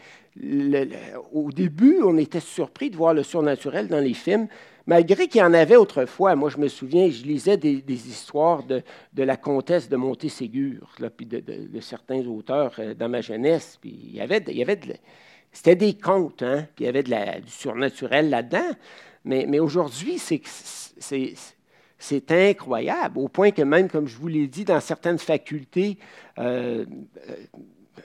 au 1.31 1.51
début, 1.51 1.99
on 2.03 2.17
était 2.17 2.39
surpris 2.39 2.89
de 2.89 2.97
voir 2.97 3.13
le 3.13 3.21
surnaturel 3.21 3.87
dans 3.87 3.99
les 3.99 4.15
films, 4.15 4.47
malgré 4.87 5.27
qu'il 5.27 5.41
y 5.41 5.43
en 5.43 5.53
avait 5.53 5.75
autrefois. 5.75 6.35
Moi, 6.35 6.49
je 6.49 6.57
me 6.57 6.67
souviens, 6.67 7.09
je 7.09 7.23
lisais 7.23 7.57
des, 7.57 8.09
histoires 8.09 8.63
de, 8.63 8.83
la 9.15 9.37
comtesse 9.37 9.87
de 9.87 9.95
Montéségur, 9.95 10.95
puis 11.15 11.27
de, 11.27 11.79
certains 11.79 12.25
auteurs 12.25 12.73
euh, 12.79 12.95
dans 12.95 13.09
ma 13.09 13.21
jeunesse. 13.21 13.77
Puis 13.79 13.95
il 14.09 14.15
y 14.15 14.21
avait, 14.21 14.43
il 14.47 14.57
y 14.57 14.63
avait 14.63 14.79
c'était 15.51 15.75
des 15.75 15.95
contes, 15.95 16.43
hein? 16.43 16.67
puis 16.75 16.83
il 16.83 16.87
y 16.87 16.89
avait 16.89 17.03
de 17.03 17.09
la, 17.09 17.39
du 17.39 17.49
surnaturel 17.49 18.29
là-dedans. 18.29 18.71
Mais, 19.25 19.45
mais 19.47 19.59
aujourd'hui, 19.59 20.19
c'est 20.19 20.41
c'est 21.99 22.31
incroyable, 22.31 23.17
au 23.17 23.27
point 23.27 23.51
que 23.51 23.61
même, 23.61 23.89
comme 23.89 24.07
je 24.07 24.17
vous 24.17 24.27
l'ai 24.27 24.47
dit, 24.47 24.65
dans 24.65 24.79
certaines 24.79 25.17
facultés 25.17 25.97
euh, 26.37 26.85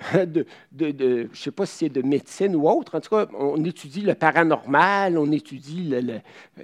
de, 0.27 0.47
je 0.73 0.85
ne 0.85 1.29
sais 1.35 1.51
pas 1.51 1.67
si 1.67 1.77
c'est 1.77 1.89
de 1.89 2.03
médecine 2.03 2.57
ou 2.57 2.69
autre, 2.69 2.97
en 2.97 3.01
tout 3.01 3.11
cas, 3.11 3.27
on 3.39 3.63
étudie 3.65 4.01
le 4.01 4.15
paranormal, 4.15 5.19
on 5.19 5.31
étudie 5.31 5.93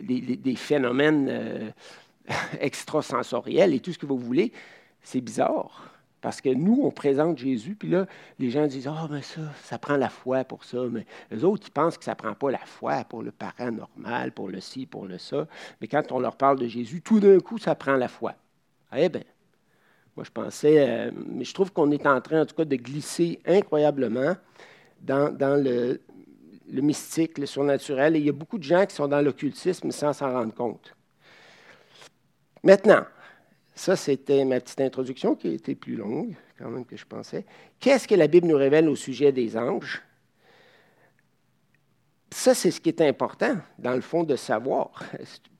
des 0.02 0.56
phénomènes 0.56 1.28
euh, 1.30 1.70
extrasensoriels 2.60 3.74
et 3.74 3.80
tout 3.80 3.92
ce 3.92 3.98
que 3.98 4.06
vous 4.06 4.18
voulez. 4.18 4.52
C'est 5.02 5.20
bizarre. 5.20 5.87
Parce 6.20 6.40
que 6.40 6.48
nous, 6.48 6.80
on 6.82 6.90
présente 6.90 7.38
Jésus, 7.38 7.76
puis 7.76 7.88
là, 7.88 8.06
les 8.38 8.50
gens 8.50 8.66
disent 8.66 8.88
Ah, 8.88 9.06
mais 9.10 9.22
ça, 9.22 9.40
ça 9.62 9.78
prend 9.78 9.96
la 9.96 10.08
foi 10.08 10.44
pour 10.44 10.64
ça. 10.64 10.78
Mais 10.90 11.06
les 11.30 11.44
autres, 11.44 11.68
ils 11.68 11.72
pensent 11.72 11.96
que 11.96 12.04
ça 12.04 12.12
ne 12.12 12.16
prend 12.16 12.34
pas 12.34 12.50
la 12.50 12.58
foi 12.58 13.04
pour 13.04 13.22
le 13.22 13.30
paranormal, 13.30 14.32
pour 14.32 14.48
le 14.48 14.60
ci, 14.60 14.86
pour 14.86 15.06
le 15.06 15.18
ça. 15.18 15.46
Mais 15.80 15.86
quand 15.86 16.10
on 16.10 16.18
leur 16.18 16.36
parle 16.36 16.58
de 16.58 16.66
Jésus, 16.66 17.02
tout 17.02 17.20
d'un 17.20 17.38
coup, 17.38 17.58
ça 17.58 17.74
prend 17.74 17.96
la 17.96 18.08
foi. 18.08 18.34
Eh 18.96 19.08
bien, 19.08 19.22
moi, 20.16 20.24
je 20.24 20.32
pensais, 20.32 20.76
euh, 20.80 21.10
mais 21.14 21.44
je 21.44 21.54
trouve 21.54 21.72
qu'on 21.72 21.92
est 21.92 22.04
en 22.04 22.20
train, 22.20 22.42
en 22.42 22.46
tout 22.46 22.56
cas, 22.56 22.64
de 22.64 22.74
glisser 22.74 23.38
incroyablement 23.46 24.34
dans, 25.00 25.30
le 25.62 26.00
mystique, 26.68 27.38
le 27.38 27.46
surnaturel. 27.46 28.16
Et 28.16 28.18
il 28.18 28.26
y 28.26 28.28
a 28.28 28.32
beaucoup 28.32 28.58
de 28.58 28.64
gens 28.64 28.84
qui 28.86 28.96
sont 28.96 29.06
dans 29.06 29.20
l'occultisme 29.20 29.92
sans 29.92 30.12
s'en 30.12 30.32
rendre 30.32 30.52
compte. 30.52 30.96
Maintenant, 32.64 33.04
ça, 33.78 33.94
c'était 33.94 34.44
ma 34.44 34.58
petite 34.58 34.80
introduction 34.80 35.36
qui 35.36 35.46
a 35.46 35.52
été 35.52 35.76
plus 35.76 35.94
longue 35.94 36.34
quand 36.58 36.68
même 36.68 36.84
que 36.84 36.96
je 36.96 37.06
pensais. 37.06 37.44
Qu'est-ce 37.78 38.08
que 38.08 38.16
la 38.16 38.26
Bible 38.26 38.48
nous 38.48 38.56
révèle 38.56 38.88
au 38.88 38.96
sujet 38.96 39.30
des 39.30 39.56
anges? 39.56 40.02
Ça, 42.28 42.54
c'est 42.54 42.72
ce 42.72 42.80
qui 42.80 42.88
est 42.88 43.00
important, 43.00 43.56
dans 43.78 43.94
le 43.94 44.00
fond, 44.00 44.24
de 44.24 44.34
savoir. 44.34 44.90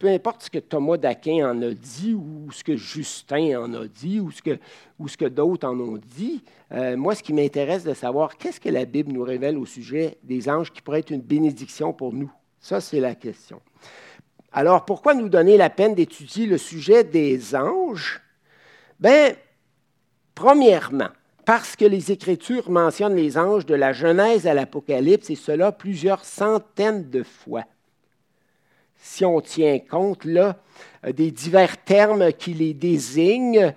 Peu 0.01 0.09
importe 0.09 0.43
ce 0.43 0.51
que 0.51 0.59
Thomas 0.59 0.97
d'Aquin 0.97 1.49
en 1.49 1.63
a 1.63 1.71
dit, 1.71 2.13
ou 2.13 2.51
ce 2.51 2.65
que 2.65 2.77
Justin 2.77 3.61
en 3.61 3.73
a 3.75 3.87
dit, 3.87 4.19
ou 4.19 4.33
ce 4.33 4.43
que, 4.43 4.59
ou 4.99 5.07
ce 5.07 5.17
que 5.17 5.27
d'autres 5.27 5.69
en 5.69 5.79
ont 5.79 5.97
dit, 5.97 6.43
euh, 6.73 6.97
moi, 6.97 7.15
ce 7.15 7.23
qui 7.23 7.33
m'intéresse 7.33 7.85
de 7.85 7.95
savoir, 7.95 8.37
qu'est-ce 8.37 8.61
que 8.61 8.69
la 8.69 8.85
Bible 8.85 9.13
nous 9.13 9.23
révèle 9.23 9.57
au 9.57 9.65
sujet 9.65 10.19
des 10.25 10.49
anges 10.49 10.73
qui 10.73 10.83
pourrait 10.83 11.01
être 11.01 11.11
une 11.11 11.23
bénédiction 11.23 11.93
pour 11.93 12.13
nous? 12.13 12.33
Ça, 12.61 12.81
c'est 12.81 13.01
la 13.01 13.15
question. 13.15 13.61
Alors, 14.59 14.85
pourquoi 14.85 15.15
nous 15.15 15.29
donner 15.29 15.57
la 15.57 15.71
peine 15.71 15.95
d'étudier 15.95 16.45
le 16.45 16.59
sujet 16.59 17.05
des 17.05 17.55
anges? 17.55 18.21
Bien, 18.99 19.31
premièrement, 20.35 21.11
parce 21.45 21.77
que 21.77 21.85
les 21.85 22.11
Écritures 22.11 22.69
mentionnent 22.69 23.15
les 23.15 23.39
anges 23.39 23.67
de 23.67 23.77
la 23.77 23.93
Genèse 23.93 24.49
à 24.49 24.55
l'Apocalypse, 24.55 25.31
et 25.31 25.37
cela 25.37 25.71
plusieurs 25.71 26.25
centaines 26.25 27.09
de 27.09 27.23
fois. 27.23 27.67
Si 28.97 29.25
on 29.25 29.41
tient 29.41 29.79
compte 29.79 30.27
des 31.07 31.31
divers 31.31 31.77
termes 31.85 32.33
qui 32.33 32.53
les 32.53 32.75
désignent, 32.75 33.73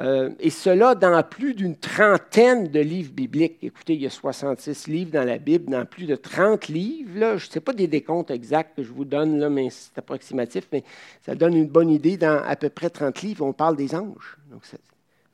euh, 0.00 0.30
et 0.40 0.48
cela 0.48 0.94
dans 0.94 1.22
plus 1.22 1.54
d'une 1.54 1.76
trentaine 1.76 2.68
de 2.68 2.80
livres 2.80 3.12
bibliques. 3.12 3.58
Écoutez, 3.60 3.94
il 3.94 4.00
y 4.00 4.06
a 4.06 4.10
66 4.10 4.86
livres 4.86 5.10
dans 5.10 5.24
la 5.24 5.36
Bible, 5.36 5.70
dans 5.70 5.84
plus 5.84 6.06
de 6.06 6.16
30 6.16 6.68
livres. 6.68 7.18
Là. 7.18 7.36
Je 7.36 7.46
ne 7.46 7.50
sais 7.50 7.60
pas 7.60 7.74
des 7.74 7.86
décomptes 7.86 8.30
exacts 8.30 8.76
que 8.76 8.82
je 8.82 8.92
vous 8.92 9.04
donne, 9.04 9.38
là, 9.38 9.50
mais 9.50 9.68
c'est 9.68 9.98
approximatif, 9.98 10.68
mais 10.72 10.84
ça 11.20 11.34
donne 11.34 11.54
une 11.54 11.68
bonne 11.68 11.90
idée. 11.90 12.16
Dans 12.16 12.42
à 12.42 12.56
peu 12.56 12.70
près 12.70 12.88
30 12.88 13.20
livres, 13.22 13.44
on 13.44 13.52
parle 13.52 13.76
des 13.76 13.94
anges. 13.94 14.38
Donc, 14.50 14.62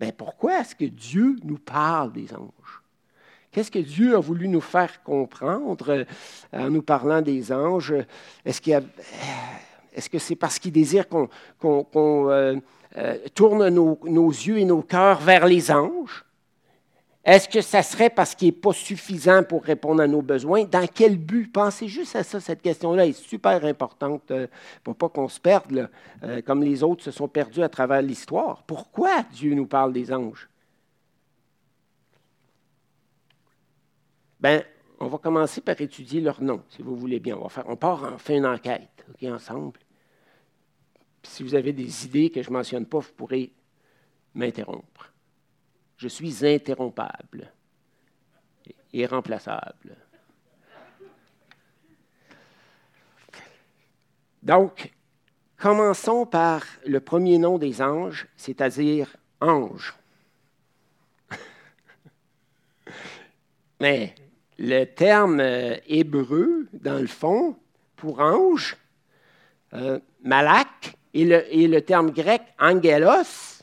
ben, 0.00 0.10
pourquoi 0.12 0.60
est-ce 0.60 0.74
que 0.74 0.84
Dieu 0.84 1.36
nous 1.44 1.58
parle 1.58 2.12
des 2.12 2.34
anges? 2.34 2.82
Qu'est-ce 3.52 3.70
que 3.70 3.78
Dieu 3.78 4.16
a 4.16 4.20
voulu 4.20 4.48
nous 4.48 4.60
faire 4.60 5.02
comprendre 5.02 5.90
euh, 5.90 6.04
en 6.52 6.70
nous 6.70 6.82
parlant 6.82 7.22
des 7.22 7.52
anges? 7.52 7.94
Est-ce, 8.44 8.60
qu'il 8.60 8.78
est-ce 9.94 10.10
que 10.10 10.18
c'est 10.18 10.36
parce 10.36 10.58
qu'il 10.58 10.72
désire 10.72 11.06
qu'on, 11.08 11.30
euh, 11.94 12.56
euh, 12.96 13.18
tourne 13.34 13.68
nos, 13.68 14.30
yeux 14.30 14.58
et 14.58 14.64
nos 14.64 14.82
cœurs 14.82 15.20
vers 15.20 15.46
les 15.46 15.70
anges? 15.70 16.24
Est-ce 17.24 17.48
que 17.48 17.60
ça 17.60 17.82
serait 17.82 18.10
parce 18.10 18.36
qu'il 18.36 18.48
n'est 18.48 18.52
pas 18.52 18.72
suffisant 18.72 19.42
pour 19.42 19.64
répondre 19.64 20.00
à 20.00 20.06
nos 20.06 20.22
besoins? 20.22 20.64
Dans 20.64 20.86
quel 20.86 21.18
but? 21.18 21.52
Pensez 21.52 21.88
juste 21.88 22.14
à 22.14 22.22
ça. 22.22 22.38
Cette 22.38 22.62
question-là 22.62 23.06
est 23.06 23.12
super 23.12 23.64
importante 23.64 24.30
euh, 24.30 24.46
pour 24.84 24.94
pas 24.94 25.08
qu'on 25.08 25.28
se 25.28 25.40
perde, 25.40 25.90
euh, 26.22 26.40
comme 26.42 26.62
les 26.62 26.84
autres 26.84 27.02
se 27.02 27.10
sont 27.10 27.26
perdus 27.26 27.64
à 27.64 27.68
travers 27.68 28.00
l'histoire. 28.00 28.62
Pourquoi 28.62 29.24
Dieu 29.32 29.54
nous 29.54 29.66
parle 29.66 29.92
des 29.92 30.12
anges? 30.12 30.48
Bien, 34.38 34.62
on 35.00 35.08
va 35.08 35.18
commencer 35.18 35.60
par 35.60 35.80
étudier 35.80 36.20
leur 36.20 36.40
nom, 36.40 36.62
si 36.68 36.82
vous 36.82 36.94
voulez 36.94 37.18
bien. 37.18 37.36
On, 37.36 37.48
va 37.48 37.64
on 37.66 37.74
part, 37.74 38.12
on 38.14 38.18
fait 38.18 38.36
une 38.36 38.46
enquête 38.46 39.04
ensemble 39.24 39.78
si 41.26 41.42
vous 41.42 41.54
avez 41.54 41.72
des 41.72 42.06
idées 42.06 42.30
que 42.30 42.42
je 42.42 42.48
ne 42.48 42.54
mentionne 42.54 42.86
pas, 42.86 42.98
vous 42.98 43.12
pourrez 43.12 43.52
m'interrompre. 44.34 45.12
Je 45.96 46.08
suis 46.08 46.46
interrompable 46.46 47.52
et 48.66 48.74
irremplaçable. 49.00 49.96
Donc, 54.42 54.92
commençons 55.56 56.26
par 56.26 56.62
le 56.86 57.00
premier 57.00 57.38
nom 57.38 57.58
des 57.58 57.82
anges, 57.82 58.28
c'est-à-dire 58.36 59.16
ange. 59.40 59.94
Mais 63.80 64.14
le 64.58 64.84
terme 64.84 65.40
euh, 65.40 65.76
hébreu, 65.86 66.68
dans 66.72 67.00
le 67.00 67.08
fond, 67.08 67.56
pour 67.96 68.20
ange, 68.20 68.76
euh, 69.72 69.98
malak, 70.22 70.96
et 71.16 71.66
le, 71.66 71.80
terme 71.80 72.10
grec 72.10 72.42
angelos 72.60 73.62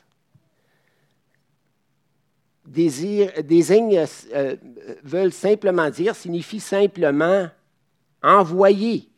désigne, 2.66 3.30
euh, 4.34 4.56
veulent 5.04 5.32
simplement 5.32 5.88
dire, 5.90 6.16
signifie 6.16 6.60
simplement 6.60 7.48
envoyé. 8.22 9.08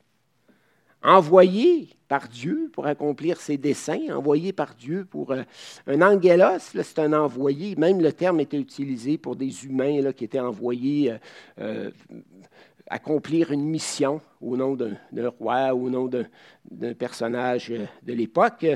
Envoyé 1.03 1.89
par 2.09 2.29
Dieu 2.29 2.71
pour 2.73 2.87
accomplir 2.87 3.41
ses 3.41 3.57
desseins, 3.57 4.15
envoyé 4.15 4.53
par 4.53 4.75
Dieu 4.75 5.07
pour 5.09 5.31
euh, 5.31 5.43
un 5.87 6.03
angelos, 6.03 6.59
c'est 6.59 6.99
un 6.99 7.13
envoyé. 7.15 7.75
Même 7.77 8.03
le 8.03 8.13
terme 8.13 8.41
était 8.41 8.59
utilisé 8.59 9.17
pour 9.17 9.37
des 9.37 9.65
humains 9.65 10.13
qui 10.13 10.25
étaient 10.25 10.41
envoyés 10.41 11.15
euh, 11.59 11.91
accomplir 12.89 13.53
une 13.53 13.65
mission 13.65 14.21
au 14.41 14.57
nom 14.57 14.75
d'un 14.75 15.29
roi, 15.39 15.75
au 15.75 15.91
nom 15.91 16.09
d'un 16.71 16.95
personnage 16.95 17.73
de 18.03 18.13
l'époque. 18.13 18.67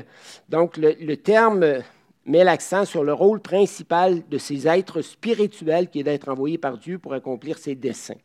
Donc, 0.48 0.76
le, 0.76 1.14
terme 1.16 1.82
met 2.26 2.44
l'accent 2.44 2.84
sur 2.84 3.04
le 3.04 3.12
rôle 3.12 3.40
principal 3.40 4.26
de 4.28 4.38
ces 4.38 4.66
êtres 4.66 5.02
spirituels 5.02 5.88
qui 5.88 6.00
est 6.00 6.04
d'être 6.04 6.28
envoyés 6.28 6.58
par 6.58 6.78
Dieu 6.78 6.98
pour 6.98 7.12
accomplir 7.12 7.58
ses 7.58 7.74
desseins. 7.74 8.18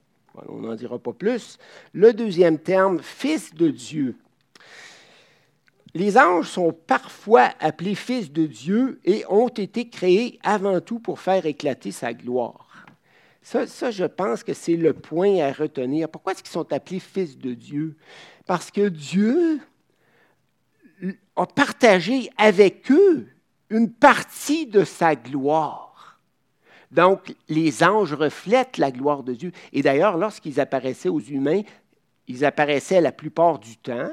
on 0.47 0.61
n'en 0.61 0.75
dira 0.75 0.99
pas 0.99 1.13
plus. 1.13 1.57
Le 1.93 2.13
deuxième 2.13 2.59
terme, 2.59 2.99
fils 3.01 3.53
de 3.53 3.69
Dieu. 3.69 4.15
Les 5.93 6.17
anges 6.17 6.49
sont 6.49 6.73
parfois 6.73 7.51
appelés 7.61 7.95
fils 7.95 8.29
de 8.29 8.45
Dieu 8.45 8.99
et 9.05 9.23
ont 9.29 9.47
été 9.47 9.87
créés 9.87 10.39
avant 10.43 10.81
tout 10.81 10.99
pour 10.99 11.21
faire 11.21 11.45
éclater 11.45 11.91
sa 11.91 12.13
gloire. 12.13 12.64
Ça, 13.45 13.67
ça, 13.67 13.91
je 13.91 14.05
pense 14.05 14.43
que 14.43 14.55
c'est 14.55 14.75
le 14.75 14.91
point 14.91 15.37
à 15.37 15.51
retenir. 15.51 16.09
Pourquoi 16.09 16.33
est-ce 16.33 16.41
qu'ils 16.41 16.51
sont 16.51 16.73
appelés 16.73 16.99
fils 16.99 17.37
de 17.37 17.53
Dieu? 17.53 17.95
Parce 18.47 18.71
que 18.71 18.89
Dieu 18.89 19.59
a 21.35 21.45
partagé 21.45 22.31
avec 22.37 22.91
eux 22.91 23.27
une 23.69 23.91
partie 23.91 24.65
de 24.65 24.83
sa 24.83 25.15
gloire. 25.15 26.19
Donc, 26.89 27.35
les 27.47 27.83
anges 27.83 28.15
reflètent 28.15 28.79
la 28.79 28.89
gloire 28.89 29.21
de 29.21 29.35
Dieu. 29.35 29.51
Et 29.73 29.83
d'ailleurs, 29.83 30.17
lorsqu'ils 30.17 30.59
apparaissaient 30.59 31.09
aux 31.09 31.19
humains, 31.19 31.61
ils 32.27 32.45
apparaissaient 32.45 32.99
la 32.99 33.11
plupart 33.11 33.59
du 33.59 33.77
temps 33.77 34.09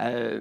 euh, 0.00 0.40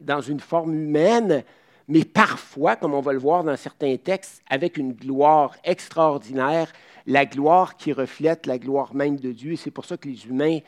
dans 0.00 0.20
une 0.20 0.38
forme 0.38 0.72
humaine, 0.72 1.42
mais 1.88 2.04
parfois, 2.04 2.76
comme 2.76 2.94
on 2.94 3.00
va 3.00 3.12
le 3.12 3.18
voir 3.18 3.44
dans 3.44 3.56
certains 3.56 3.96
textes, 3.96 4.42
avec 4.48 4.76
une 4.76 4.92
gloire 4.92 5.54
extraordinaire, 5.62 6.72
la 7.06 7.24
gloire 7.24 7.76
qui 7.76 7.92
reflète 7.92 8.46
la 8.46 8.58
gloire 8.58 8.94
même 8.94 9.18
de 9.18 9.30
Dieu. 9.30 9.54
C'est 9.56 9.70
pour 9.70 9.84
ça 9.84 9.96
que 9.96 10.08
les 10.08 10.26
humains, 10.26 10.58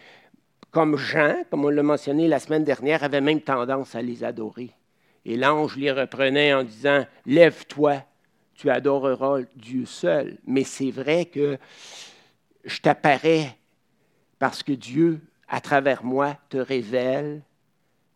comme 0.71 0.97
Jean, 0.97 1.43
comme 1.51 1.65
on 1.65 1.71
l'a 1.71 1.83
mentionné 1.83 2.29
la 2.29 2.39
semaine 2.39 2.63
dernière, 2.63 3.03
avaient 3.03 3.21
même 3.21 3.41
tendance 3.41 3.97
à 3.97 4.03
les 4.03 4.23
adorer. 4.23 4.71
Et 5.25 5.37
l'ange 5.37 5.77
les 5.77 5.91
reprenait 5.91 6.55
en 6.55 6.63
disant, 6.63 7.05
Lève-toi, 7.27 8.05
tu 8.55 8.71
adoreras 8.71 9.41
Dieu 9.57 9.87
seul. 9.87 10.39
Mais 10.47 10.65
c'est 10.65 10.91
vrai 10.91 11.27
que 11.27 11.59
je 12.65 12.81
t'apparais 12.81 13.57
parce 14.39 14.63
que 14.63 14.73
Dieu, 14.73 15.21
à 15.49 15.61
travers 15.61 16.05
moi, 16.05 16.37
te 16.49 16.59
révèle 16.59 17.43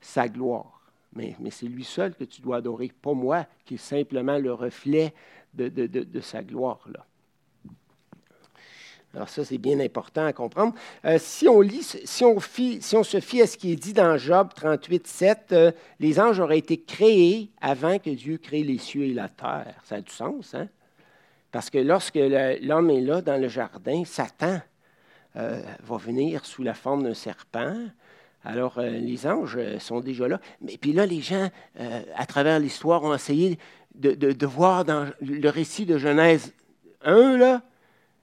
sa 0.00 0.28
gloire. 0.28 0.71
Mais, 1.14 1.36
c'est 1.50 1.66
lui 1.66 1.84
seul 1.84 2.14
que 2.14 2.24
tu 2.24 2.40
dois 2.40 2.56
adorer, 2.56 2.90
pas 3.02 3.12
moi, 3.12 3.46
qui 3.64 3.74
est 3.74 3.78
simplement 3.78 4.38
le 4.38 4.52
reflet 4.52 5.12
de, 5.54 6.20
sa 6.20 6.42
gloire. 6.42 6.80
Là. 6.92 7.04
Alors 9.14 9.28
ça, 9.28 9.44
c'est 9.44 9.58
bien 9.58 9.78
important 9.80 10.24
à 10.24 10.32
comprendre. 10.32 10.74
Euh, 11.04 11.18
si, 11.20 11.46
on 11.46 11.60
lit, 11.60 11.82
si 11.82 12.24
on, 12.24 12.38
si 12.40 12.96
on 12.96 13.02
se 13.02 13.20
fie 13.20 13.42
à 13.42 13.46
ce 13.46 13.58
qui 13.58 13.72
est 13.72 13.76
dit 13.76 13.92
dans 13.92 14.16
Job 14.16 14.48
38, 14.54 15.06
7, 15.06 15.38
euh, 15.52 15.72
les 16.00 16.18
anges 16.18 16.40
auraient 16.40 16.58
été 16.58 16.80
créés 16.80 17.50
avant 17.60 17.98
que 17.98 18.08
Dieu 18.08 18.38
crée 18.38 18.62
les 18.62 18.78
cieux 18.78 19.04
et 19.04 19.12
la 19.12 19.28
terre. 19.28 19.74
Ça 19.84 19.96
a 19.96 20.00
du 20.00 20.10
sens, 20.10 20.54
hein? 20.54 20.68
Parce 21.50 21.68
que 21.68 21.76
lorsque 21.76 22.14
l'homme 22.16 22.88
est 22.88 23.02
là 23.02 23.20
dans 23.20 23.38
le 23.38 23.46
jardin, 23.46 24.04
Satan 24.06 24.58
euh, 25.36 25.62
va 25.82 25.96
venir 25.98 26.46
sous 26.46 26.62
la 26.62 26.72
forme 26.72 27.02
d'un 27.02 27.14
serpent. 27.14 27.76
Alors, 28.44 28.80
les 28.80 29.26
anges 29.26 29.58
sont 29.78 30.00
déjà 30.00 30.26
là. 30.26 30.40
Mais 30.60 30.76
puis 30.76 30.92
là, 30.92 31.06
les 31.06 31.20
gens, 31.20 31.48
à 32.16 32.26
travers 32.26 32.58
l'histoire, 32.58 33.04
ont 33.04 33.14
essayé 33.14 33.58
de, 33.94 34.46
voir 34.46 34.84
dans 34.84 35.08
le 35.20 35.48
récit 35.48 35.86
de 35.86 35.96
Genèse 35.96 36.52
1, 37.04 37.36
là, 37.36 37.62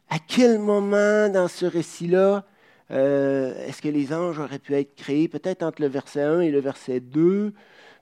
à 0.09 0.17
quel 0.19 0.59
moment 0.59 1.29
dans 1.29 1.47
ce 1.47 1.65
récit-là 1.65 2.43
euh, 2.91 3.67
est-ce 3.67 3.81
que 3.81 3.87
les 3.87 4.13
anges 4.13 4.39
auraient 4.39 4.59
pu 4.59 4.73
être 4.73 4.95
créés? 4.95 5.27
Peut-être 5.27 5.63
entre 5.63 5.81
le 5.81 5.87
verset 5.87 6.21
1 6.23 6.41
et 6.41 6.51
le 6.51 6.59
verset 6.59 6.99
2, 6.99 7.53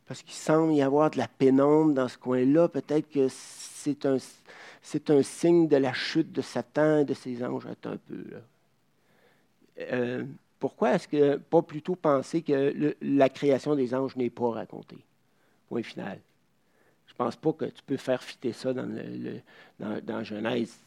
parce 0.07 0.21
qu'il 0.21 0.33
semble 0.33 0.73
y 0.73 0.81
avoir 0.81 1.11
de 1.11 1.17
la 1.17 1.27
pénombre 1.27 1.93
dans 1.93 2.07
ce 2.07 2.17
coin-là. 2.17 2.69
Peut-être 2.69 3.09
que 3.11 3.27
c'est 3.29 4.05
un, 4.05 4.17
c'est 4.81 5.09
un 5.09 5.21
signe 5.23 5.67
de 5.67 5.77
la 5.77 5.93
chute 5.93 6.31
de 6.31 6.41
Satan 6.41 6.99
et 6.99 7.05
de 7.05 7.13
ses 7.13 7.43
anges. 7.43 7.67
un 7.67 7.97
peu. 7.97 8.23
Euh, 9.79 10.23
pourquoi 10.59 10.93
est-ce 10.93 11.07
que 11.07 11.37
pas 11.37 11.61
plutôt 11.61 11.95
penser 11.95 12.41
que 12.41 12.95
la 13.01 13.29
création 13.29 13.75
des 13.75 13.93
anges 13.93 14.15
n'est 14.15 14.29
pas 14.29 14.49
racontée? 14.51 15.03
Point 15.69 15.83
final. 15.83 16.19
Je 17.05 17.13
ne 17.13 17.17
pense 17.17 17.35
pas 17.35 17.53
que 17.53 17.65
tu 17.65 17.83
peux 17.85 17.97
faire 17.97 18.23
fitter 18.23 18.53
ça 18.53 18.73
dans, 18.73 20.23
Genèse 20.23 20.79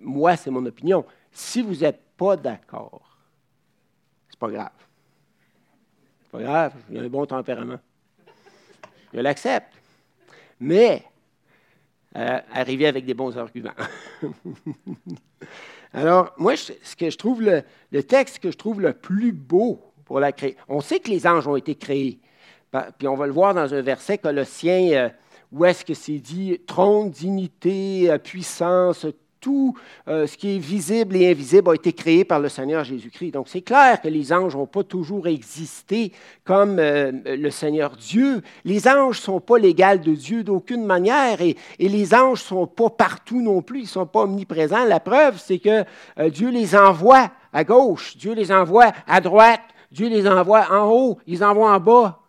moi, 0.00 0.36
c'est 0.36 0.50
mon 0.50 0.64
opinion. 0.64 1.04
Si 1.30 1.62
vous 1.62 1.76
n'êtes 1.76 2.00
pas 2.16 2.36
d'accord, 2.36 3.18
c'est 4.28 4.38
pas 4.38 4.50
grave. 4.50 4.72
C'est 6.22 6.30
pas 6.30 6.40
grave, 6.40 6.74
j'ai 6.90 6.98
un 6.98 7.08
bon 7.08 7.26
tempérament. 7.26 7.78
Je 9.12 9.20
l'accepte. 9.20 9.74
Mais, 10.58 11.04
euh, 12.16 12.40
arriver 12.52 12.86
avec 12.86 13.04
des 13.04 13.14
bons 13.14 13.36
arguments. 13.36 13.74
Alors, 15.92 16.32
moi, 16.36 16.54
ce 16.56 16.96
que 16.96 17.10
je 17.10 17.16
trouve, 17.16 17.42
le, 17.42 18.02
texte 18.02 18.38
que 18.38 18.50
je 18.50 18.56
trouve 18.56 18.80
le 18.80 18.92
plus 18.92 19.32
beau 19.32 19.80
pour 20.04 20.20
la 20.20 20.32
créer, 20.32 20.56
on 20.68 20.80
sait 20.80 21.00
que 21.00 21.10
les 21.10 21.26
anges 21.26 21.48
ont 21.48 21.56
été 21.56 21.74
créés. 21.74 22.20
Puis 22.98 23.08
on 23.08 23.16
va 23.16 23.26
le 23.26 23.32
voir 23.32 23.54
dans 23.54 23.74
un 23.74 23.82
verset 23.82 24.18
colossien 24.18 24.92
euh, 24.92 25.08
où 25.50 25.64
est-ce 25.64 25.84
que 25.84 25.94
c'est 25.94 26.18
dit 26.18 26.60
trône, 26.66 27.10
dignité, 27.10 28.08
euh, 28.08 28.18
puissance, 28.18 29.06
tout 29.40 29.76
euh, 30.08 30.26
ce 30.26 30.36
qui 30.36 30.56
est 30.56 30.58
visible 30.58 31.16
et 31.16 31.30
invisible 31.30 31.70
a 31.70 31.74
été 31.74 31.92
créé 31.92 32.24
par 32.24 32.40
le 32.40 32.48
Seigneur 32.48 32.84
Jésus-Christ. 32.84 33.32
Donc 33.32 33.48
c'est 33.48 33.62
clair 33.62 34.00
que 34.00 34.08
les 34.08 34.32
anges 34.32 34.54
n'ont 34.54 34.66
pas 34.66 34.84
toujours 34.84 35.26
existé 35.26 36.12
comme 36.44 36.78
euh, 36.78 37.10
le 37.24 37.50
Seigneur 37.50 37.96
Dieu. 37.96 38.42
Les 38.64 38.86
anges 38.86 39.18
ne 39.18 39.22
sont 39.22 39.40
pas 39.40 39.58
l'égal 39.58 40.00
de 40.00 40.12
Dieu 40.12 40.44
d'aucune 40.44 40.84
manière 40.84 41.40
et, 41.40 41.56
les 41.78 42.14
anges 42.14 42.42
ne 42.42 42.48
sont 42.48 42.66
pas 42.66 42.90
partout 42.90 43.40
non 43.42 43.62
plus, 43.62 43.80
ils 43.80 43.84
ne 43.84 43.88
sont 43.88 44.06
pas 44.06 44.22
omniprésents. 44.22 44.84
La 44.84 45.00
preuve, 45.00 45.38
c'est 45.38 45.58
que 45.58 45.84
euh, 46.18 46.30
Dieu 46.30 46.50
les 46.50 46.76
envoie 46.76 47.30
à 47.52 47.64
gauche, 47.64 48.16
Dieu 48.16 48.34
les 48.34 48.52
envoie 48.52 48.92
à 49.06 49.20
droite, 49.20 49.60
Dieu 49.90 50.08
les 50.08 50.28
envoie 50.28 50.66
en 50.70 50.88
haut, 50.88 51.18
ils 51.26 51.34
les 51.34 51.42
envoie 51.42 51.74
en 51.74 51.80
bas. 51.80 52.20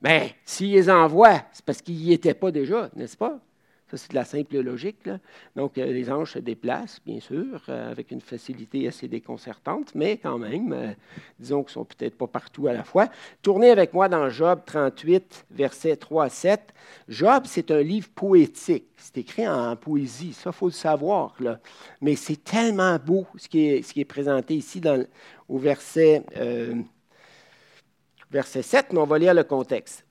Mais 0.00 0.34
s'il 0.44 0.72
les 0.72 0.88
envoie, 0.88 1.42
c'est 1.52 1.64
parce 1.64 1.82
qu'ils 1.82 1.96
n'y 1.96 2.12
étaient 2.12 2.34
pas 2.34 2.50
déjà, 2.50 2.88
n'est-ce 2.94 3.16
pas? 3.16 3.38
C'est 3.96 4.10
de 4.10 4.14
la 4.14 4.24
simple 4.24 4.58
logique. 4.58 5.08
Donc, 5.54 5.78
euh, 5.78 5.86
les 5.86 6.10
anges 6.10 6.32
se 6.32 6.38
déplacent, 6.38 7.00
bien 7.04 7.20
sûr, 7.20 7.62
euh, 7.68 7.90
avec 7.90 8.10
une 8.10 8.20
facilité 8.20 8.86
assez 8.88 9.08
déconcertante, 9.08 9.94
mais 9.94 10.18
quand 10.18 10.38
même, 10.38 10.72
euh, 10.72 10.92
disons 11.38 11.62
qu'ils 11.62 11.70
ne 11.70 11.72
sont 11.72 11.84
peut-être 11.84 12.16
pas 12.16 12.26
partout 12.26 12.66
à 12.66 12.72
la 12.72 12.84
fois. 12.84 13.08
Tournez 13.42 13.70
avec 13.70 13.92
moi 13.92 14.08
dans 14.08 14.28
Job 14.28 14.60
38, 14.66 15.46
versets 15.50 15.96
3 15.96 16.24
à 16.24 16.28
7. 16.28 16.74
Job, 17.08 17.44
c'est 17.46 17.70
un 17.70 17.82
livre 17.82 18.08
poétique. 18.14 18.88
C'est 18.96 19.18
écrit 19.18 19.46
en, 19.46 19.76
poésie, 19.76 20.32
ça, 20.32 20.50
il 20.50 20.56
faut 20.56 20.66
le 20.66 20.72
savoir. 20.72 21.34
Mais 22.00 22.16
c'est 22.16 22.42
tellement 22.42 22.96
beau 22.98 23.26
ce 23.36 23.48
qui 23.48 23.66
est, 23.66 24.04
présenté 24.04 24.54
ici 24.54 24.80
au 25.48 25.58
verset, 25.58 26.24
verset 28.30 28.62
7, 28.62 28.92
mais 28.92 28.98
on 28.98 29.06
va 29.06 29.18
lire 29.18 29.34
le 29.34 29.44
contexte. 29.44 30.05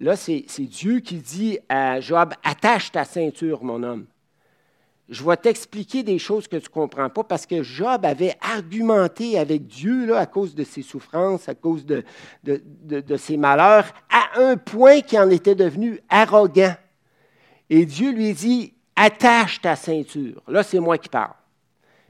Là, 0.00 0.16
c'est 0.16 0.44
Dieu 0.60 1.00
qui 1.00 1.16
dit 1.16 1.58
à 1.68 2.00
Job, 2.00 2.32
attache 2.42 2.90
ta 2.90 3.04
ceinture, 3.04 3.62
mon 3.62 3.82
homme. 3.82 4.06
Je 5.10 5.22
vais 5.22 5.36
t'expliquer 5.36 6.02
des 6.02 6.18
choses 6.18 6.48
que 6.48 6.56
tu 6.56 6.68
ne 6.68 6.72
comprends 6.72 7.10
pas 7.10 7.22
parce 7.22 7.44
que 7.44 7.62
Job 7.62 8.06
avait 8.06 8.36
argumenté 8.40 9.38
avec 9.38 9.66
Dieu 9.66 10.16
à 10.16 10.24
cause 10.24 10.54
de 10.54 10.64
ses 10.64 10.82
souffrances, 10.82 11.50
à 11.50 11.54
cause 11.54 11.84
de, 11.84 12.04
ses 13.18 13.36
malheurs, 13.36 13.92
à 14.08 14.40
un 14.40 14.56
point 14.56 15.00
qui 15.00 15.18
en 15.18 15.28
était 15.28 15.56
devenu 15.56 16.00
arrogant. 16.08 16.74
Et 17.68 17.84
Dieu 17.84 18.12
lui 18.12 18.32
dit, 18.32 18.72
attache 18.96 19.60
ta 19.60 19.76
ceinture. 19.76 20.42
Là, 20.48 20.62
c'est 20.62 20.80
moi 20.80 20.96
qui 20.96 21.10
parle. 21.10 21.34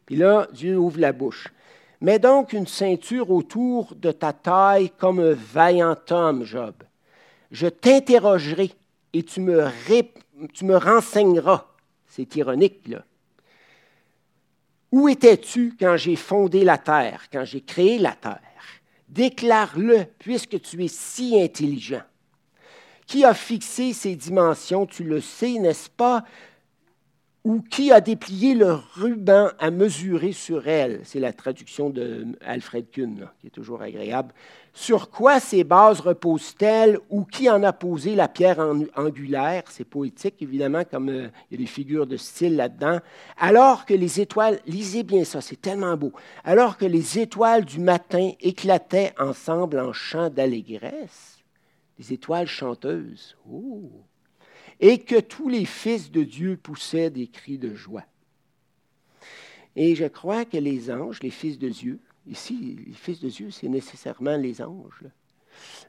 Puis 0.06 0.14
là, 0.14 0.46
Dieu 0.52 0.78
ouvre 0.78 1.00
la 1.00 1.12
bouche. 1.12 1.48
Mets 2.00 2.18
donc 2.20 2.52
une 2.52 2.66
ceinture 2.66 3.30
autour 3.30 3.96
de 3.96 4.12
ta 4.12 4.32
taille 4.32 4.90
comme 4.96 5.18
un 5.18 5.34
vaillant 5.34 5.96
homme, 6.10 6.44
Job 6.44 6.74
je 7.50 7.66
t'interrogerai 7.66 8.70
et 9.12 9.22
tu 9.22 9.40
me, 9.40 10.76
renseigneras. 10.76 11.66
C'est 12.06 12.36
ironique, 12.36 12.88
là. 12.88 13.04
Où 14.92 15.08
étais-tu 15.08 15.76
quand 15.78 15.96
j'ai 15.96 16.16
fondé 16.16 16.64
la 16.64 16.78
terre, 16.78 17.26
quand 17.32 17.44
j'ai 17.44 17.60
créé 17.60 17.98
la 17.98 18.12
terre? 18.12 18.40
Déclare-le, 19.08 20.06
puisque 20.18 20.60
tu 20.60 20.84
es 20.84 20.88
si 20.88 21.40
intelligent. 21.40 22.02
Qui 23.06 23.24
a 23.24 23.34
fixé 23.34 23.92
ces 23.92 24.16
dimensions, 24.16 24.86
tu 24.86 25.04
le 25.04 25.20
sais, 25.20 25.54
n'est-ce 25.54 25.90
pas? 25.90 26.24
Ou 27.42 27.62
qui 27.62 27.90
a 27.90 28.02
déplié 28.02 28.54
le 28.54 28.74
ruban 28.94 29.48
à 29.58 29.70
mesurer 29.70 30.32
sur 30.32 30.68
elle? 30.68 31.00
C'est 31.04 31.20
la 31.20 31.32
traduction 31.32 31.88
de 31.88 32.26
Alfred 32.44 32.90
Kuhn, 32.90 33.28
qui 33.40 33.46
est 33.46 33.50
toujours 33.50 33.80
agréable. 33.80 34.34
Sur 34.74 35.10
quoi 35.10 35.40
ces 35.40 35.64
bases 35.64 36.00
reposent-elles 36.00 36.98
ou 37.08 37.24
qui 37.24 37.48
en 37.48 37.62
a 37.62 37.72
posé 37.72 38.14
la 38.14 38.28
pierre 38.28 38.60
angulaire? 38.94 39.62
C'est 39.70 39.84
poétique, 39.84 40.42
évidemment, 40.42 40.84
comme 40.84 41.08
euh, 41.08 41.28
il 41.50 41.54
y 41.58 41.62
a 41.62 41.64
des 41.64 41.70
figures 41.70 42.06
de 42.06 42.18
style 42.18 42.56
là-dedans. 42.56 42.98
Alors 43.38 43.86
que 43.86 43.94
les 43.94 44.20
étoiles, 44.20 44.60
lisez 44.66 45.02
bien 45.02 45.24
ça, 45.24 45.40
c'est 45.40 45.60
tellement 45.60 45.96
beau. 45.96 46.12
Alors 46.44 46.76
que 46.76 46.84
les 46.84 47.18
étoiles 47.18 47.64
du 47.64 47.80
matin 47.80 48.32
éclataient 48.40 49.14
ensemble 49.18 49.80
en 49.80 49.94
chants 49.94 50.28
d'allégresse, 50.28 51.38
les 51.98 52.12
étoiles 52.12 52.46
chanteuses, 52.46 53.34
oh, 53.50 53.90
et 54.80 54.98
que 54.98 55.20
tous 55.20 55.48
les 55.48 55.64
fils 55.64 56.10
de 56.10 56.24
Dieu 56.24 56.56
poussaient 56.56 57.10
des 57.10 57.28
cris 57.28 57.58
de 57.58 57.74
joie. 57.74 58.04
Et 59.76 59.94
je 59.94 60.06
crois 60.06 60.44
que 60.44 60.56
les 60.56 60.90
anges, 60.90 61.22
les 61.22 61.30
fils 61.30 61.58
de 61.58 61.68
Dieu, 61.68 62.00
Ici, 62.26 62.78
les 62.86 62.92
fils 62.92 63.20
de 63.20 63.28
Dieu, 63.28 63.50
c'est 63.50 63.68
nécessairement 63.68 64.36
les 64.36 64.62
anges. 64.62 65.04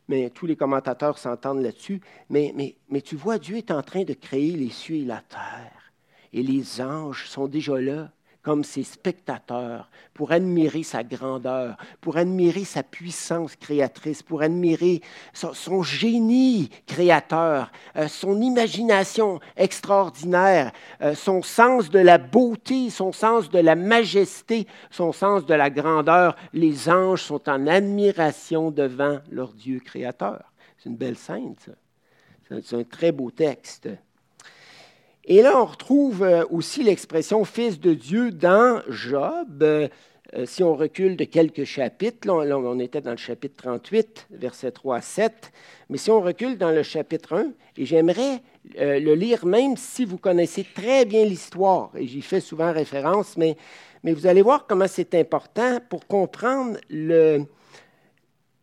Mais 0.07 0.29
tous 0.29 0.45
les 0.45 0.55
commentateurs 0.55 1.17
s'entendent 1.17 1.61
là-dessus. 1.61 2.01
Mais, 2.29 2.51
mais, 2.55 2.75
mais 2.89 3.01
tu 3.01 3.15
vois, 3.15 3.37
Dieu 3.37 3.57
est 3.57 3.71
en 3.71 3.83
train 3.83 4.03
de 4.03 4.13
créer 4.13 4.55
les 4.55 4.69
cieux 4.69 4.95
et 4.95 5.05
la 5.05 5.21
terre. 5.21 5.93
Et 6.33 6.41
les 6.41 6.81
anges 6.81 7.27
sont 7.27 7.47
déjà 7.47 7.79
là, 7.79 8.11
comme 8.43 8.63
ses 8.63 8.83
spectateurs 8.83 9.89
pour 10.13 10.31
admirer 10.31 10.83
sa 10.83 11.03
grandeur, 11.03 11.77
pour 11.99 12.17
admirer 12.17 12.63
sa 12.63 12.83
puissance 12.83 13.55
créatrice, 13.55 14.23
pour 14.23 14.41
admirer 14.41 15.01
son, 15.33 15.83
génie 15.83 16.69
créateur, 16.87 17.71
euh, 17.95 18.07
son 18.07 18.41
imagination 18.41 19.39
extraordinaire, 19.57 20.71
euh, 21.01 21.13
son 21.13 21.43
sens 21.43 21.89
de 21.89 21.99
la 21.99 22.17
beauté, 22.17 22.89
son 22.89 23.11
sens 23.11 23.49
de 23.49 23.59
la 23.59 23.75
majesté, 23.75 24.67
son 24.89 25.11
sens 25.11 25.45
de 25.45 25.53
la 25.53 25.69
grandeur. 25.69 26.35
Les 26.53 26.89
anges 26.89 27.23
sont 27.23 27.47
en 27.49 27.67
admiration 27.67 28.71
devant 28.71 29.19
leur 29.29 29.53
Dieu 29.53 29.79
créateur. 29.79 30.51
C'est 30.77 30.89
une 30.89 30.97
belle 30.97 31.17
scène, 31.17 31.55
ça. 31.59 31.71
C'est 32.63 32.75
un 32.75 32.83
très 32.83 33.13
beau 33.13 33.31
texte. 33.31 33.87
Et 35.25 35.43
là, 35.43 35.61
on 35.61 35.65
retrouve 35.65 36.23
euh, 36.23 36.43
aussi 36.49 36.81
l'expression 36.81 37.45
fils 37.45 37.79
de 37.79 37.93
Dieu 37.93 38.31
dans 38.31 38.81
Job. 38.89 39.61
Euh, 39.61 39.87
si 40.45 40.63
on 40.63 40.73
recule 40.73 41.15
de 41.15 41.25
quelques 41.25 41.63
chapitres, 41.63 42.27
là, 42.27 42.57
on 42.57 42.79
était 42.79 43.01
dans 43.01 43.11
le 43.11 43.17
chapitre 43.17 43.55
38, 43.61 44.27
versets 44.31 44.71
3 44.71 44.97
à 44.97 45.01
7, 45.01 45.51
mais 45.89 45.97
si 45.97 46.09
on 46.09 46.21
recule 46.21 46.57
dans 46.57 46.71
le 46.71 46.83
chapitre 46.83 47.35
1, 47.35 47.51
et 47.77 47.85
j'aimerais 47.85 48.41
euh, 48.79 48.99
le 48.99 49.13
lire 49.13 49.45
même 49.45 49.75
si 49.77 50.05
vous 50.05 50.17
connaissez 50.17 50.65
très 50.73 51.05
bien 51.05 51.25
l'histoire, 51.25 51.91
et 51.95 52.07
j'y 52.07 52.21
fais 52.21 52.39
souvent 52.39 52.71
référence, 52.71 53.37
mais, 53.37 53.57
vous 54.03 54.25
allez 54.25 54.41
voir 54.41 54.65
comment 54.65 54.87
c'est 54.87 55.13
important 55.13 55.79
pour 55.87 56.07
comprendre 56.07 56.79
le, 56.89 57.45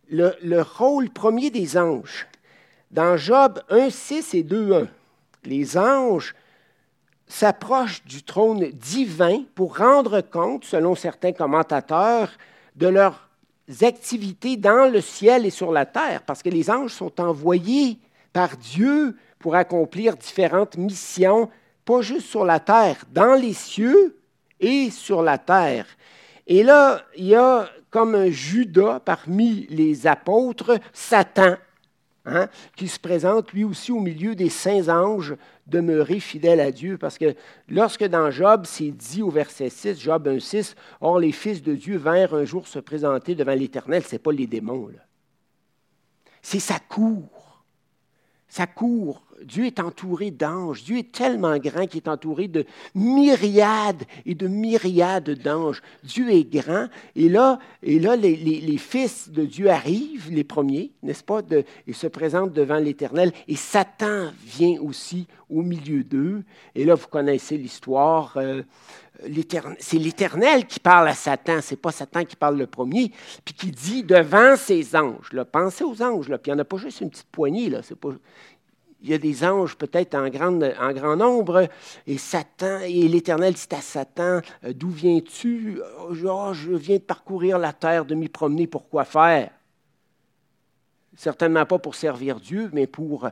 le, 0.08 0.34
le 0.42 0.62
rôle 0.62 1.10
premier 1.10 1.50
des 1.50 1.76
anges. 1.78 2.26
Dans 2.90 3.16
Job 3.16 3.60
1, 3.68 3.90
6 3.90 4.34
et 4.34 4.42
2, 4.42 4.72
1, 4.72 4.88
les 5.44 5.78
anges 5.78 6.34
s'approchent 7.28 8.04
du 8.04 8.22
trône 8.22 8.70
divin 8.70 9.42
pour 9.54 9.78
rendre 9.78 10.20
compte, 10.20 10.64
selon 10.64 10.94
certains 10.94 11.32
commentateurs, 11.32 12.30
de 12.74 12.88
leurs 12.88 13.28
activités 13.82 14.56
dans 14.56 14.90
le 14.90 15.00
ciel 15.00 15.44
et 15.44 15.50
sur 15.50 15.72
la 15.72 15.84
terre, 15.84 16.22
parce 16.22 16.42
que 16.42 16.48
les 16.48 16.70
anges 16.70 16.92
sont 16.92 17.20
envoyés 17.20 17.98
par 18.32 18.56
Dieu 18.56 19.16
pour 19.38 19.54
accomplir 19.54 20.16
différentes 20.16 20.76
missions, 20.76 21.50
pas 21.84 22.00
juste 22.00 22.26
sur 22.26 22.44
la 22.44 22.60
terre, 22.60 23.04
dans 23.12 23.34
les 23.34 23.52
cieux 23.52 24.18
et 24.58 24.90
sur 24.90 25.22
la 25.22 25.38
terre. 25.38 25.86
Et 26.46 26.62
là, 26.62 27.02
il 27.16 27.26
y 27.26 27.34
a 27.34 27.68
comme 27.90 28.14
un 28.14 28.30
Judas 28.30 29.00
parmi 29.00 29.66
les 29.70 30.06
apôtres, 30.06 30.78
Satan, 30.92 31.56
hein, 32.24 32.48
qui 32.76 32.88
se 32.88 32.98
présente 32.98 33.52
lui 33.52 33.64
aussi 33.64 33.92
au 33.92 34.00
milieu 34.00 34.34
des 34.34 34.48
saints 34.48 34.88
anges 34.88 35.36
demeurer 35.66 36.20
fidèle 36.20 36.60
à 36.60 36.70
Dieu. 36.70 36.98
Parce 36.98 37.18
que 37.18 37.34
lorsque 37.68 38.04
dans 38.04 38.30
Job, 38.30 38.64
c'est 38.64 38.90
dit 38.90 39.22
au 39.22 39.30
verset 39.30 39.70
6, 39.70 40.00
Job 40.00 40.26
1, 40.28 40.40
6, 40.40 40.74
Or 41.00 41.18
les 41.18 41.32
fils 41.32 41.62
de 41.62 41.74
Dieu 41.74 41.96
vinrent 41.96 42.34
un 42.34 42.44
jour 42.44 42.66
se 42.66 42.78
présenter 42.78 43.34
devant 43.34 43.54
l'Éternel, 43.54 44.04
ce 44.04 44.14
n'est 44.14 44.18
pas 44.18 44.32
les 44.32 44.46
démons. 44.46 44.90
C'est 46.42 46.60
sa 46.60 46.78
cour. 46.78 47.64
Sa 48.48 48.66
cour 48.66 49.27
Dieu 49.44 49.66
est 49.66 49.80
entouré 49.80 50.30
d'anges. 50.30 50.84
Dieu 50.84 50.98
est 50.98 51.12
tellement 51.12 51.56
grand 51.58 51.86
qu'il 51.86 51.98
est 51.98 52.08
entouré 52.08 52.48
de 52.48 52.64
myriades 52.94 54.04
et 54.26 54.34
de 54.34 54.48
myriades 54.48 55.30
d'anges. 55.42 55.82
Dieu 56.04 56.30
est 56.30 56.44
grand. 56.44 56.88
Et 57.16 57.28
là, 57.28 57.58
et 57.82 57.98
là 57.98 58.16
les, 58.16 58.78
fils 58.78 59.30
de 59.30 59.44
Dieu 59.44 59.70
arrivent, 59.70 60.30
les 60.30 60.44
premiers, 60.44 60.92
n'est-ce 61.02 61.24
pas, 61.24 61.42
de, 61.42 61.64
et 61.86 61.92
se 61.92 62.06
présentent 62.06 62.52
devant 62.52 62.78
l'Éternel. 62.78 63.32
Et 63.46 63.56
Satan 63.56 64.30
vient 64.44 64.80
aussi 64.80 65.26
au 65.50 65.62
milieu 65.62 66.04
d'eux. 66.04 66.42
Et 66.74 66.84
là, 66.84 66.94
vous 66.94 67.08
connaissez 67.08 67.56
l'histoire. 67.56 68.34
Euh, 68.36 68.62
c'est 69.80 69.98
l'Éternel 69.98 70.66
qui 70.66 70.78
parle 70.78 71.08
à 71.08 71.14
Satan, 71.14 71.58
c'est 71.60 71.80
pas 71.80 71.90
Satan 71.90 72.24
qui 72.24 72.36
parle 72.36 72.56
le 72.56 72.68
premier, 72.68 73.10
puis 73.44 73.54
qui 73.54 73.70
dit 73.70 74.04
devant 74.04 74.56
ses 74.56 74.94
anges. 74.94 75.32
Là, 75.32 75.44
pensez 75.44 75.82
aux 75.82 76.02
anges, 76.02 76.28
là, 76.28 76.38
puis 76.38 76.50
il 76.50 76.54
n'y 76.54 76.60
en 76.60 76.62
a 76.62 76.64
pas 76.64 76.76
juste 76.76 77.00
une 77.00 77.10
petite 77.10 77.26
poignée, 77.32 77.68
là, 77.68 77.80
il 79.00 79.10
y 79.10 79.14
a 79.14 79.18
des 79.18 79.44
anges 79.44 79.76
peut-être 79.76 80.14
en, 80.14 80.28
grand 80.28 81.16
nombre, 81.16 81.68
et 82.06 82.18
Satan, 82.18 82.80
et 82.80 83.06
l'Éternel 83.06 83.54
dit 83.54 83.66
à 83.70 83.80
Satan, 83.80 84.40
euh, 84.64 84.72
d'où 84.74 84.90
viens-tu? 84.90 85.80
Oh, 86.00 86.52
je 86.52 86.72
viens 86.72 86.96
de 86.96 87.02
parcourir 87.02 87.58
la 87.58 87.72
terre, 87.72 88.04
de 88.04 88.14
m'y 88.14 88.28
promener, 88.28 88.66
pour 88.66 88.88
quoi 88.88 89.04
faire? 89.04 89.50
Certainement 91.16 91.66
pas 91.66 91.78
pour 91.78 91.94
servir 91.94 92.40
Dieu, 92.40 92.70
mais 92.72 92.86
pour 92.86 93.28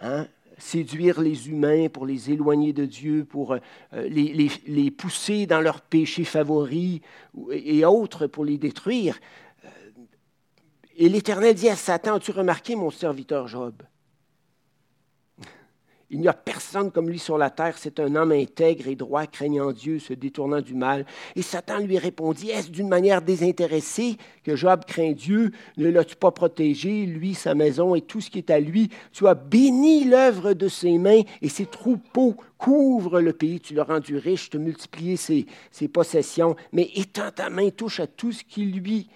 hein, 0.00 0.26
séduire 0.58 1.20
les 1.20 1.48
humains, 1.48 1.88
pour 1.88 2.06
les 2.06 2.30
éloigner 2.30 2.72
de 2.72 2.84
Dieu, 2.84 3.24
pour 3.24 3.52
euh, 3.52 3.58
les, 3.92 4.50
les, 4.66 4.90
pousser 4.90 5.46
dans 5.46 5.60
leurs 5.60 5.80
péchés 5.80 6.24
favoris 6.24 7.00
et 7.50 7.84
autres, 7.84 8.26
pour 8.26 8.44
les 8.44 8.58
détruire. 8.58 9.18
Euh, 9.64 9.68
et 10.96 11.08
l'Éternel 11.08 11.54
dit 11.54 11.68
à 11.68 11.76
Satan, 11.76 12.16
as-tu 12.16 12.30
remarqué 12.30 12.76
mon 12.76 12.90
serviteur 12.90 13.48
Job? 13.48 13.74
Il 16.12 16.20
n'y 16.20 16.26
a 16.26 16.32
personne 16.32 16.90
comme 16.90 17.08
lui 17.08 17.20
sur 17.20 17.38
la 17.38 17.50
terre. 17.50 17.78
C'est 17.78 18.00
un 18.00 18.16
homme 18.16 18.32
intègre 18.32 18.88
et 18.88 18.96
droit, 18.96 19.26
craignant 19.26 19.70
Dieu, 19.70 20.00
se 20.00 20.12
détournant 20.12 20.60
du 20.60 20.74
mal. 20.74 21.06
Et 21.36 21.42
Satan 21.42 21.78
lui 21.78 21.98
répondit 21.98 22.50
Est-ce 22.50 22.70
d'une 22.70 22.88
manière 22.88 23.22
désintéressée 23.22 24.16
que 24.42 24.56
Job 24.56 24.84
craint 24.84 25.12
Dieu? 25.12 25.52
Ne 25.76 25.88
l'as-tu 25.88 26.16
pas 26.16 26.32
protégé, 26.32 27.06
lui, 27.06 27.34
sa 27.34 27.54
maison 27.54 27.94
et 27.94 28.00
tout 28.00 28.20
ce 28.20 28.28
qui 28.28 28.38
est 28.38 28.50
à 28.50 28.58
lui? 28.58 28.90
Tu 29.12 29.28
as 29.28 29.34
béni 29.34 30.02
l'œuvre 30.02 30.52
de 30.52 30.66
ses 30.66 30.98
mains 30.98 31.22
et 31.42 31.48
ses 31.48 31.66
troupeaux 31.66 32.34
couvrent 32.58 33.20
le 33.20 33.32
pays. 33.32 33.60
Tu 33.60 33.74
l'as 33.74 33.84
rendu 33.84 34.16
riche, 34.16 34.50
tu 34.50 34.56
as 34.56 34.60
multiplié 34.60 35.16
ses, 35.16 35.46
ses 35.70 35.86
possessions. 35.86 36.56
Mais 36.72 36.90
étends 36.96 37.30
ta 37.30 37.50
main, 37.50 37.70
touche 37.70 38.00
à 38.00 38.08
tout 38.08 38.32
ce 38.32 38.42
qui 38.42 38.64
lui 38.64 39.08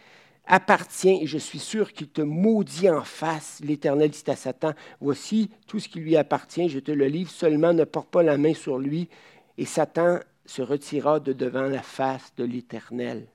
appartient, 0.47 1.23
et 1.23 1.27
je 1.27 1.39
suis 1.39 1.59
sûr 1.59 1.93
qu'il 1.93 2.09
te 2.09 2.21
maudit 2.23 2.91
en 2.91 3.03
face. 3.03 3.61
L'Éternel 3.63 4.11
dit 4.11 4.23
à 4.27 4.37
Satan, 4.37 4.73
voici 5.01 5.51
tout 5.67 5.81
ce 5.81 5.89
qui 5.89 6.01
lui 6.01 6.17
appartient, 6.17 6.69
je 6.69 6.81
te 6.81 6.93
le 6.93 7.07
livre, 7.07 7.31
seulement 7.31 7.73
ne 7.73 7.85
porte 7.85 8.09
pas 8.09 8.23
la 8.23 8.37
main 8.37 8.55
sur 8.55 8.79
lui. 8.79 9.09
Et 9.57 9.65
Satan 9.65 10.21
se 10.47 10.63
retira 10.63 11.21
de 11.21 11.33
devant 11.33 11.69
la 11.69 11.83
face 11.83 12.33
de 12.37 12.45
l'Éternel. 12.45 13.27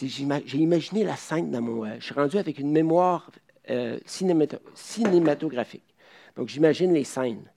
J'ai 0.00 0.58
imaginé 0.58 1.04
la 1.04 1.16
scène 1.16 1.50
dans 1.50 1.62
mon... 1.62 1.84
Je 1.98 2.04
suis 2.04 2.14
rendu 2.14 2.36
avec 2.36 2.58
une 2.58 2.72
mémoire 2.72 3.30
euh, 3.70 3.98
cinématographique. 4.04 5.94
Donc 6.36 6.48
j'imagine 6.48 6.92
les 6.92 7.04
scènes. 7.04 7.48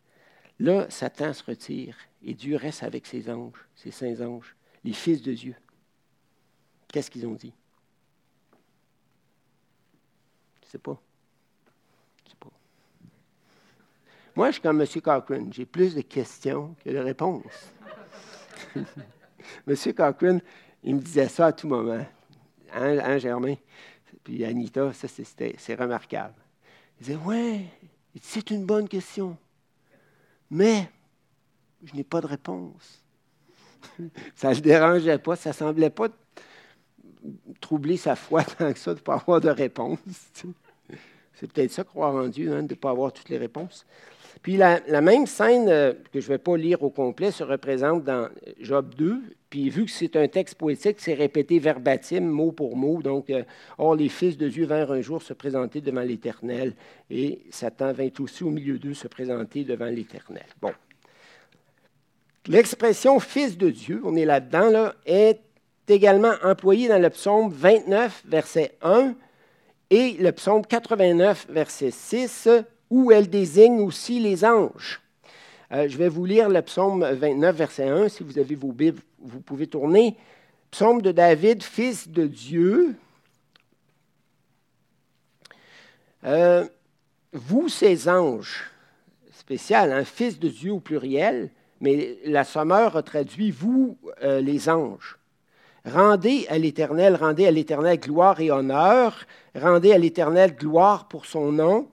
Là, 0.59 0.85
Satan 0.89 1.33
se 1.33 1.43
retire 1.43 1.97
et 2.23 2.33
Dieu 2.33 2.55
reste 2.55 2.83
avec 2.83 3.05
ses 3.05 3.29
anges, 3.29 3.67
ses 3.75 3.91
saints 3.91 4.21
anges, 4.21 4.55
les 4.83 4.93
fils 4.93 5.21
de 5.21 5.33
Dieu. 5.33 5.55
Qu'est-ce 6.87 7.11
qu'ils 7.11 7.27
ont 7.27 7.33
dit? 7.33 7.53
Je 10.67 10.73
sais 10.73 10.77
pas. 10.77 10.99
Je 12.25 12.29
sais 12.31 12.35
pas. 12.39 12.49
Moi, 14.35 14.47
je 14.47 14.53
suis 14.53 14.61
comme 14.61 14.81
M. 14.81 14.87
Cochrane. 15.01 15.53
J'ai 15.53 15.65
plus 15.65 15.95
de 15.95 16.01
questions 16.01 16.75
que 16.83 16.89
de 16.89 16.97
réponses. 16.97 17.71
M. 18.75 19.75
Cochrane, 19.95 20.41
il 20.83 20.95
me 20.95 21.01
disait 21.01 21.29
ça 21.29 21.47
à 21.47 21.51
tout 21.53 21.67
moment. 21.67 22.05
Hein, 22.73 22.99
hein 22.99 23.17
Germain? 23.17 23.55
Puis 24.23 24.43
Anita, 24.43 24.91
ça, 24.91 25.07
c'est 25.07 25.75
remarquable. 25.75 26.35
Il 26.99 27.05
disait, 27.05 27.19
ouais, 27.19 27.65
c'est 28.21 28.51
une 28.51 28.65
bonne 28.65 28.89
question. 28.89 29.37
Mais 30.51 30.89
je 31.83 31.95
n'ai 31.95 32.03
pas 32.03 32.19
de 32.19 32.27
réponse. 32.27 33.03
ça 34.35 34.49
ne 34.49 34.55
le 34.55 34.61
dérangeait 34.61 35.17
pas, 35.17 35.37
ça 35.37 35.51
ne 35.51 35.55
semblait 35.55 35.89
pas 35.89 36.09
troubler 37.61 37.97
sa 37.97 38.15
foi 38.15 38.43
tant 38.57 38.71
que 38.71 38.79
ça 38.79 38.93
de 38.93 38.99
ne 38.99 39.03
pas 39.03 39.15
avoir 39.15 39.41
de 39.41 39.49
réponse. 39.49 39.99
C'est 41.33 41.51
peut-être 41.51 41.71
ça, 41.71 41.83
croire 41.83 42.15
en 42.15 42.27
Dieu, 42.27 42.51
hein, 42.51 42.63
de 42.63 42.73
ne 42.73 42.79
pas 42.79 42.89
avoir 42.89 43.13
toutes 43.13 43.29
les 43.29 43.37
réponses. 43.37 43.85
Puis 44.41 44.57
la, 44.57 44.79
même 45.01 45.25
scène, 45.25 45.67
euh, 45.69 45.93
que 46.13 46.19
je 46.19 46.25
ne 46.25 46.33
vais 46.33 46.37
pas 46.37 46.57
lire 46.57 46.83
au 46.83 46.89
complet, 46.89 47.31
se 47.31 47.43
représente 47.43 48.03
dans 48.03 48.29
Job 48.59 48.93
2. 48.95 49.21
Puis 49.49 49.69
vu 49.69 49.85
que 49.85 49.91
c'est 49.91 50.15
un 50.15 50.27
texte 50.27 50.55
poétique, 50.55 50.97
c'est 50.99 51.13
répété 51.13 51.59
verbatim, 51.59 52.21
mot 52.21 52.51
pour 52.51 52.75
mot. 52.75 53.01
Donc, 53.01 53.29
euh, 53.29 53.43
les 53.95 54.09
fils 54.09 54.37
de 54.37 54.47
Dieu 54.49 54.65
vinrent 54.65 54.91
un 54.91 55.01
jour 55.01 55.21
se 55.21 55.33
présenter 55.33 55.81
devant 55.81 56.01
l'Éternel, 56.01 56.73
et 57.09 57.41
Satan 57.49 57.93
vint 57.93 58.09
aussi 58.19 58.43
au 58.43 58.49
milieu 58.49 58.77
d'eux 58.77 58.93
se 58.93 59.07
présenter 59.07 59.63
devant 59.63 59.85
l'Éternel. 59.85 60.45
Bon. 60.61 60.71
L'expression 62.47 63.19
fils 63.19 63.57
de 63.57 63.69
Dieu, 63.69 64.01
on 64.05 64.15
est 64.15 64.25
là-dedans, 64.25 64.69
là, 64.69 64.95
est 65.05 65.41
également 65.93 66.33
employé 66.43 66.87
dans 66.87 67.01
le 67.01 67.09
psaume 67.09 67.51
29, 67.51 68.23
verset 68.27 68.77
1, 68.81 69.13
et 69.89 70.13
le 70.19 70.31
psaume 70.31 70.65
89, 70.65 71.47
verset 71.49 71.91
6, 71.91 72.49
où 72.89 73.11
elle 73.11 73.29
désigne 73.29 73.81
aussi 73.81 74.19
les 74.19 74.45
anges. 74.45 75.01
Euh, 75.71 75.87
je 75.89 75.97
vais 75.97 76.07
vous 76.07 76.25
lire 76.25 76.49
le 76.49 76.61
psaume 76.61 77.05
29, 77.05 77.55
verset 77.55 77.89
1. 77.89 78.09
Si 78.09 78.23
vous 78.23 78.39
avez 78.39 78.55
vos 78.55 78.71
Bibles, 78.71 79.01
vous 79.19 79.41
pouvez 79.41 79.67
tourner. 79.67 80.15
Psaume 80.71 81.01
de 81.01 81.11
David, 81.11 81.63
fils 81.63 82.07
de 82.07 82.27
Dieu. 82.27 82.95
Euh, 86.23 86.65
vous, 87.33 87.69
ces 87.69 88.07
anges, 88.09 88.63
spécial, 89.31 89.91
un 89.91 89.99
hein, 89.99 90.05
fils 90.05 90.39
de 90.39 90.49
Dieu 90.49 90.71
au 90.71 90.79
pluriel, 90.79 91.49
Mais 91.79 92.17
la 92.25 92.43
sommeur 92.43 92.97
a 92.97 93.03
traduit 93.03 93.51
vous, 93.51 93.97
euh, 94.23 94.41
les 94.41 94.67
anges. 94.67 95.17
Rendez 95.87 96.45
à 96.49 96.57
l'Éternel, 96.57 97.15
rendez 97.15 97.47
à 97.47 97.51
l'Éternel 97.51 97.99
gloire 97.99 98.39
et 98.41 98.51
honneur, 98.51 99.25
rendez 99.55 99.93
à 99.93 99.97
l'Éternel 99.97 100.55
gloire 100.55 101.07
pour 101.07 101.25
son 101.25 101.51
nom, 101.51 101.87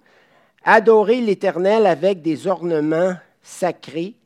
adorez 0.64 1.20
l'Éternel 1.20 1.86
avec 1.86 2.20
des 2.20 2.46
ornements 2.46 3.14
sacrés, 3.42 4.16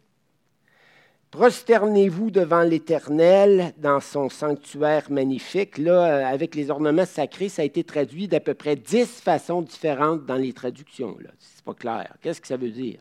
Prosternez-vous 1.31 2.31
devant 2.31 2.63
l'Éternel 2.63 3.75
dans 3.77 4.01
son 4.01 4.31
sanctuaire 4.31 5.11
magnifique. 5.11 5.77
Là, 5.77 6.05
euh, 6.05 6.25
avec 6.25 6.55
les 6.55 6.71
ornements 6.71 7.05
sacrés, 7.05 7.51
ça 7.51 7.61
a 7.61 7.65
été 7.67 7.85
traduit 7.85 8.29
d'à 8.29 8.41
peu 8.41 8.55
près 8.55 8.77
dix 8.77 9.21
façons 9.21 9.61
différentes 9.61 10.25
dans 10.25 10.37
les 10.37 10.55
traductions. 10.55 11.19
C'est 11.39 11.65
pas 11.65 11.75
clair. 11.75 12.15
Qu'est-ce 12.23 12.41
que 12.41 12.47
ça 12.47 12.57
veut 12.57 12.71
dire? 12.71 13.01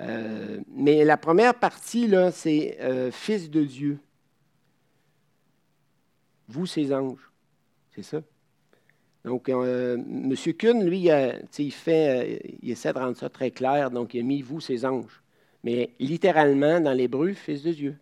Euh, 0.00 0.60
mais 0.74 1.04
la 1.04 1.18
première 1.18 1.54
partie, 1.54 2.10
c'est 2.32 2.78
euh, 2.80 3.10
Fils 3.10 3.50
de 3.50 3.62
Dieu. 3.64 3.98
Vous, 6.48 6.66
ces 6.66 6.92
anges. 6.92 7.30
C'est 7.94 8.02
ça. 8.02 8.22
Donc, 9.24 9.48
M. 9.48 10.34
Kuhn, 10.58 10.84
lui, 10.84 11.08
il, 11.58 11.72
fait, 11.72 12.58
il 12.62 12.70
essaie 12.70 12.92
de 12.92 12.98
rendre 12.98 13.16
ça 13.16 13.28
très 13.28 13.50
clair. 13.50 13.90
Donc, 13.90 14.14
il 14.14 14.20
a 14.20 14.22
mis 14.22 14.42
vous, 14.42 14.60
ces 14.60 14.84
anges 14.84 15.22
mais 15.64 15.90
littéralement 15.98 16.80
dans 16.80 16.92
l'hébreu, 16.92 17.32
Fils 17.32 17.62
de 17.62 17.72
Dieu. 17.72 17.96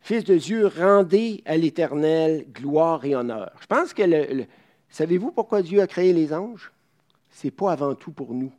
Fils 0.00 0.24
de 0.24 0.36
Dieu, 0.36 0.66
rendez 0.66 1.42
à 1.46 1.56
l'Éternel 1.56 2.46
gloire 2.52 3.04
et 3.04 3.16
honneur. 3.16 3.52
Je 3.60 3.66
pense 3.66 3.92
que 3.92 4.46
savez-vous 4.88 5.32
pourquoi 5.32 5.62
Dieu 5.62 5.80
a 5.80 5.86
créé 5.86 6.12
les 6.12 6.32
anges? 6.32 6.72
Ce 7.32 7.46
n'est 7.46 7.50
pas 7.50 7.72
avant 7.72 7.94
tout 7.94 8.12
pour 8.12 8.32
nous. 8.32 8.52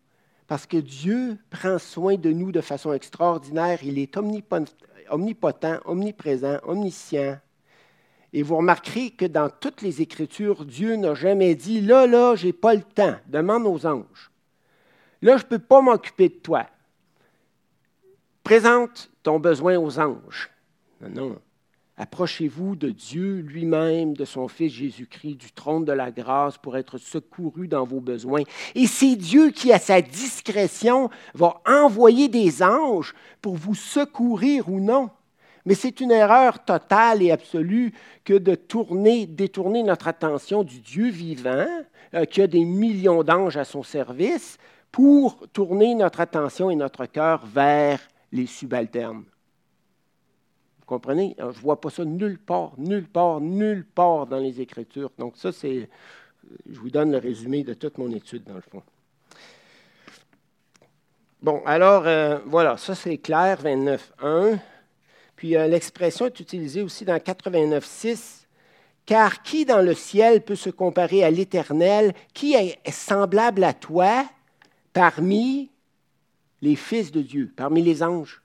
Parce 0.46 0.66
que 0.66 0.78
Dieu 0.78 1.38
prend 1.50 1.78
soin 1.78 2.16
de 2.16 2.32
nous 2.32 2.52
de 2.52 2.62
façon 2.62 2.94
extraordinaire. 2.94 3.80
Il 3.84 3.98
est 3.98 4.16
omnipotent, 4.18 5.80
omniprésent, 5.86 6.58
omniscient. 6.64 7.38
Et 8.34 8.44
vous 8.44 8.58
remarquerez 8.58 9.12
que 9.12 9.26
dans 9.26 9.50
toutes 9.50 9.82
les 9.82 10.02
Écritures, 10.02 10.66
Dieu 10.66 10.96
n'a 10.96 11.14
jamais 11.14 11.56
dit 11.56 11.82
Là, 11.82 12.08
là, 12.08 12.36
je 12.36 12.48
n'ai 12.48 12.54
pas 12.54 12.74
le 12.74 12.82
temps, 12.82 13.16
demande 13.28 13.66
aux 13.66 13.86
anges. 13.86 14.32
Là, 15.22 15.38
je 15.38 15.44
ne 15.44 15.50
peux 15.50 15.60
pas 15.60 15.82
m'occuper 15.82 16.30
de 16.30 16.36
toi. 16.36 16.68
Présente 18.44 19.10
ton 19.24 19.40
besoin 19.40 19.78
aux 19.78 20.00
anges. 20.00 20.50
Non, 21.02 21.10
non. 21.10 21.38
Approchez-vous 22.00 22.76
de 22.76 22.92
Dieu 22.92 23.40
lui-même, 23.40 24.16
de 24.16 24.24
son 24.24 24.48
Fils 24.48 24.72
Jésus-Christ, 24.72 25.36
du 25.36 25.52
trône 25.52 25.84
de 25.84 25.92
la 25.92 26.12
grâce 26.12 26.56
pour 26.60 26.78
être 26.78 27.00
secouru 27.00 27.68
dans 27.68 27.86
vos 27.86 28.00
besoins. 28.00 28.44
Et 28.76 28.86
c'est 28.86 29.16
Dieu 29.16 29.50
qui, 29.50 29.74
à 29.74 29.80
sa 29.80 30.02
discrétion, 30.02 31.10
va 31.34 31.60
envoyer 31.66 32.28
des 32.28 32.62
anges 32.62 33.16
pour 33.42 33.56
vous 33.56 33.74
secourir 33.74 34.70
ou 34.70 34.80
non. 34.80 35.10
Mais 35.68 35.76
c'est 35.76 36.00
une 36.00 36.12
erreur 36.12 36.64
totale 36.64 37.22
et 37.22 37.30
absolue 37.30 37.92
que 38.24 38.36
de 38.36 38.56
tourner, 38.56 39.26
détourner 39.26 39.84
notre 39.84 40.08
attention 40.08 40.64
du 40.64 40.80
Dieu 40.80 41.10
vivant, 41.10 41.68
euh, 42.14 42.24
qui 42.24 42.42
a 42.42 42.48
des 42.48 42.64
millions 42.64 43.22
d'anges 43.22 43.58
à 43.58 43.66
son 43.66 43.84
service, 43.84 44.58
pour 44.94 45.46
tourner 45.52 45.94
notre 45.94 46.22
attention 46.22 46.70
et 46.70 46.78
notre 46.78 47.06
cœur 47.06 47.46
vers 47.46 48.00
les 48.32 48.46
subalternes. 48.46 49.26
Vous 50.80 50.86
comprenez? 50.86 51.36
je 51.38 51.44
ne 51.44 51.52
vois 51.52 51.82
pas 51.82 51.90
ça 51.90 52.06
nulle 52.06 52.40
part, 52.40 52.72
nulle 52.78 53.10
part, 53.10 53.42
nulle 53.42 53.84
part 53.84 54.26
dans 54.26 54.40
les 54.40 54.62
Écritures. 54.62 55.12
Donc 55.20 55.36
ça, 55.36 55.52
c'est, 55.52 55.90
je 56.72 56.80
vous 56.80 56.90
donne 56.90 57.12
le 57.12 57.18
résumé 57.18 57.66
de 57.66 57.74
toute 57.74 57.98
mon 57.98 58.10
étude, 58.12 58.46
dans 58.46 58.56
le 58.56 58.62
fond. 58.62 58.84
Bon, 61.42 61.62
alors, 61.66 62.08
euh, 62.08 62.40
voilà, 62.46 62.78
ça 62.78 62.96
c'est 62.96 63.18
clair, 63.18 63.62
29.1. 63.62 64.60
Puis 65.38 65.56
euh, 65.56 65.68
l'expression 65.68 66.26
est 66.26 66.40
utilisée 66.42 66.82
aussi 66.82 67.06
dans 67.06 67.16
89.6. 67.16 68.46
Car 69.06 69.42
qui 69.42 69.64
dans 69.64 69.82
le 69.82 69.94
ciel 69.94 70.42
peut 70.42 70.56
se 70.56 70.70
comparer 70.70 71.24
à 71.24 71.32
l'Éternel? 71.32 72.14
Qui 72.34 72.56
est 72.56 72.78
semblable 72.92 73.64
à 73.64 73.74
toi 73.74 74.26
parmi 74.92 75.72
les 76.62 76.76
fils 76.76 77.12
de 77.12 77.22
Dieu, 77.22 77.54
parmi 77.56 77.82
les 77.82 78.04
anges? 78.04 78.42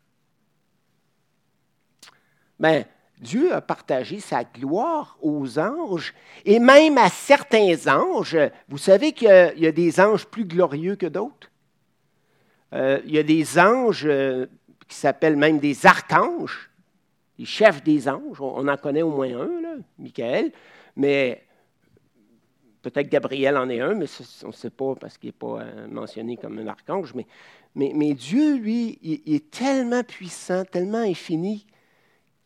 Bien, 2.61 2.85
Dieu 3.19 3.53
a 3.55 3.61
partagé 3.61 4.21
sa 4.21 4.45
gloire 4.45 5.17
aux 5.23 5.59
anges 5.59 6.13
et 6.45 6.59
même 6.59 6.99
à 6.99 7.09
certains 7.09 7.75
anges. 7.89 8.39
Vous 8.69 8.79
savez 8.79 9.13
qu'il 9.13 9.55
y, 9.57 9.67
a 9.67 9.73
des 9.73 9.99
anges 9.99 10.27
plus 10.27 10.45
glorieux 10.45 10.97
que 10.97 11.07
d'autres? 11.07 11.51
Euh, 12.73 13.01
il 13.05 13.13
y 13.13 13.19
a 13.19 13.23
des 13.23 13.59
anges 13.59 14.07
euh, 14.07 14.47
qui 14.87 14.97
s'appellent 14.97 15.37
même 15.37 15.59
des 15.59 15.87
archanges, 15.87 16.71
les 17.43 17.47
chefs 17.47 17.83
des 17.83 18.09
anges. 18.09 18.41
On, 18.41 18.69
en 18.69 18.77
connaît 18.77 19.03
au 19.03 19.11
moins 19.11 19.29
un, 19.35 19.81
Michael, 19.99 20.53
mais 20.97 21.45
peut-être 22.83 23.09
Gabriel 23.09 23.57
en 23.57 23.69
est 23.69 23.81
un, 23.81 23.95
mais 23.95 24.07
on 24.45 24.49
ne 24.49 24.53
sait 24.53 24.71
pas 24.71 24.95
parce 24.95 25.19
qu'il 25.19 25.29
n'est 25.29 25.33
pas 25.33 25.61
euh, 25.61 25.89
mentionné 25.89 26.37
comme 26.37 26.59
un 26.59 26.67
archange. 26.69 27.15
Mais 27.15 27.27
mais, 27.75 28.13
Dieu, 28.13 28.57
lui, 28.57 28.99
il, 29.03 29.35
est 29.35 29.51
tellement 29.51 30.03
puissant, 30.05 30.65
tellement 30.65 30.99
infini, 30.99 31.67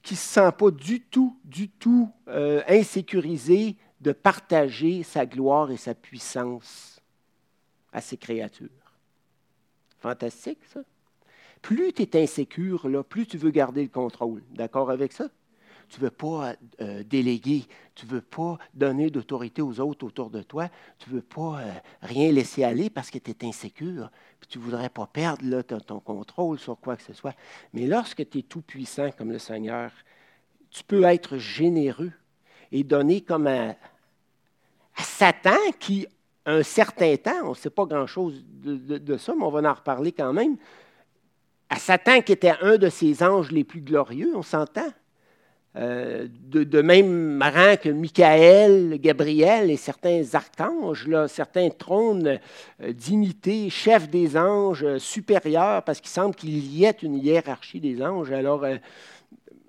qu'il 0.03 0.15
ne 0.15 0.19
se 0.19 0.29
sent 0.35 0.53
pas 0.57 0.71
du 0.71 1.01
tout, 1.01 1.37
du 1.45 1.69
tout 1.69 2.09
euh, 2.29 2.63
insécurisé 2.69 3.77
de 4.01 4.13
partager 4.13 5.03
sa 5.03 5.27
gloire 5.27 5.73
et 5.73 5.77
sa 5.77 5.95
puissance 5.95 7.01
à 7.93 8.01
ses 8.01 8.17
créatures. 8.17 8.69
Fantastique, 9.99 10.61
ça? 10.73 10.81
Plus 11.62 11.92
tu 11.92 12.03
es 12.03 12.23
insécure, 12.23 12.88
là, 12.88 13.03
plus 13.03 13.27
tu 13.27 13.38
veux 13.38 13.51
garder 13.51 13.83
le 13.83 13.88
contrôle. 13.88 14.42
D'accord 14.51 14.90
avec 14.90 15.12
ça? 15.12 15.29
tu 15.88 16.01
ne 16.01 16.07
veux 16.07 16.11
pas 16.11 16.55
euh, 16.81 17.03
déléguer, 17.05 17.64
tu 17.95 18.07
ne 18.07 18.11
veux 18.12 18.21
pas 18.21 18.59
donner 18.75 19.11
d'autorité 19.11 19.62
aux 19.62 19.81
autres 19.81 20.07
autour 20.07 20.31
de 20.31 20.42
toi, 20.42 20.69
tu 20.99 21.11
ne 21.11 21.16
veux 21.16 21.23
pas 21.23 21.61
euh, 21.61 21.73
rien 22.03 22.33
laisser 22.33 22.64
aller 22.64 22.90
parce 22.90 23.11
que 23.11 23.19
tu 23.19 23.31
es 23.31 23.47
insécure, 23.47 24.11
puis 24.40 24.49
tu 24.49 24.59
ne 24.59 24.64
voudrais 24.64 24.88
pas 24.88 25.07
perdre 25.07 25.62
ton, 25.62 26.01
contrôle 26.01 26.59
sur 26.59 26.79
quoi 26.79 26.97
que 26.97 27.03
ce 27.03 27.12
soit. 27.12 27.35
Mais 27.73 27.87
lorsque 27.87 28.29
tu 28.29 28.38
es 28.38 28.42
tout 28.42 28.62
puissant 28.62 29.11
comme 29.16 29.31
le 29.31 29.38
Seigneur, 29.38 29.90
tu 30.71 30.83
peux 30.85 31.05
être 31.05 31.38
généreux 31.38 32.12
et 32.73 32.83
donner 32.83 33.21
comme 33.21 33.47
à, 33.47 33.77
Satan 34.99 35.57
qui, 35.79 36.07
un 36.47 36.62
certain 36.62 37.16
temps, 37.16 37.45
on 37.45 37.51
ne 37.51 37.55
sait 37.55 37.71
pas 37.71 37.85
grand-chose 37.85 38.42
de, 38.47 38.99
de, 38.99 39.16
ça, 39.19 39.35
mais 39.37 39.45
on 39.45 39.51
va 39.51 39.71
en 39.71 39.75
reparler 39.75 40.11
quand 40.11 40.33
même, 40.33 40.57
à 41.69 41.77
Satan 41.77 42.21
qui 42.23 42.33
était 42.33 42.55
un 42.61 42.77
de 42.77 42.89
ses 42.89 43.23
anges 43.23 43.51
les 43.51 43.65
plus 43.65 43.81
glorieux, 43.81 44.33
on 44.35 44.43
s'entend. 44.43 44.93
Euh, 45.77 46.27
de, 46.31 46.81
même 46.81 47.43
rang 47.43 47.77
que 47.77 47.91
Michael, 47.91 48.99
Gabriel 48.99 49.71
et 49.71 49.77
certains 49.77 50.23
archanges, 50.33 51.07
là, 51.07 51.29
certains 51.29 51.69
trônes, 51.69 52.39
euh, 52.81 52.93
dignités, 52.93 53.69
chefs 53.69 54.09
des 54.09 54.39
anges, 54.39 54.85
euh, 54.85 54.99
supérieurs, 54.99 55.83
parce 55.83 56.01
qu'il 56.01 56.09
semble 56.09 56.35
qu'il 56.35 56.57
y 56.57 56.85
ait 56.85 56.97
une 57.03 57.17
hiérarchie 57.17 57.81
des 57.81 58.03
anges. 58.03 58.33
Alors, 58.33 58.65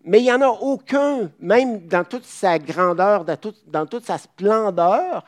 mais 0.06 0.20
il 0.20 0.24
n'y 0.24 0.32
en 0.32 0.42
a 0.42 0.48
aucun, 0.48 1.30
même 1.42 1.86
dans 1.88 2.06
toute 2.06 2.24
sa 2.24 2.58
grandeur, 2.58 3.26
dans 3.26 3.86
toute 3.86 4.06
sa 4.06 4.18
splendeur, 4.18 5.26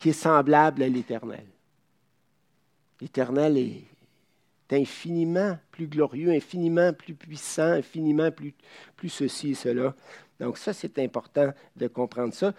qui 0.00 0.08
est 0.08 0.12
semblable 0.12 0.82
à 0.82 0.88
l'Éternel. 0.88 1.46
L'Éternel 3.00 3.56
est 3.56 3.84
infiniment 4.72 5.58
plus 5.70 5.86
glorieux, 5.86 6.30
infiniment 6.30 6.92
plus 6.92 7.14
puissant, 7.14 7.72
infiniment 7.72 8.30
plus, 8.30 9.08
ceci 9.08 9.50
et 9.50 9.54
cela. 9.54 9.94
Donc 10.40 10.58
ça, 10.58 10.72
c'est 10.72 10.98
important 10.98 11.52
de 11.76 11.88
comprendre 11.88 12.32
ça. 12.32 12.52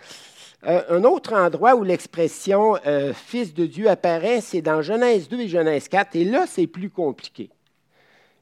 Euh, 0.65 0.82
un 0.89 1.04
autre 1.04 1.34
endroit 1.34 1.76
où 1.76 1.84
l'expression 1.84 2.78
euh, 2.86 3.13
Fils 3.13 3.54
de 3.54 3.65
Dieu 3.65 3.89
apparaît, 3.89 4.41
c'est 4.41 4.62
dans 4.62 4.82
Genèse 4.82 5.30
2 5.30 5.39
et 5.41 5.48
Genèse 5.48 5.88
4, 5.88 6.15
et 6.15 6.26
là, 6.26 6.45
c'est 6.48 6.67
plus 6.67 6.89
compliqué. 6.89 7.50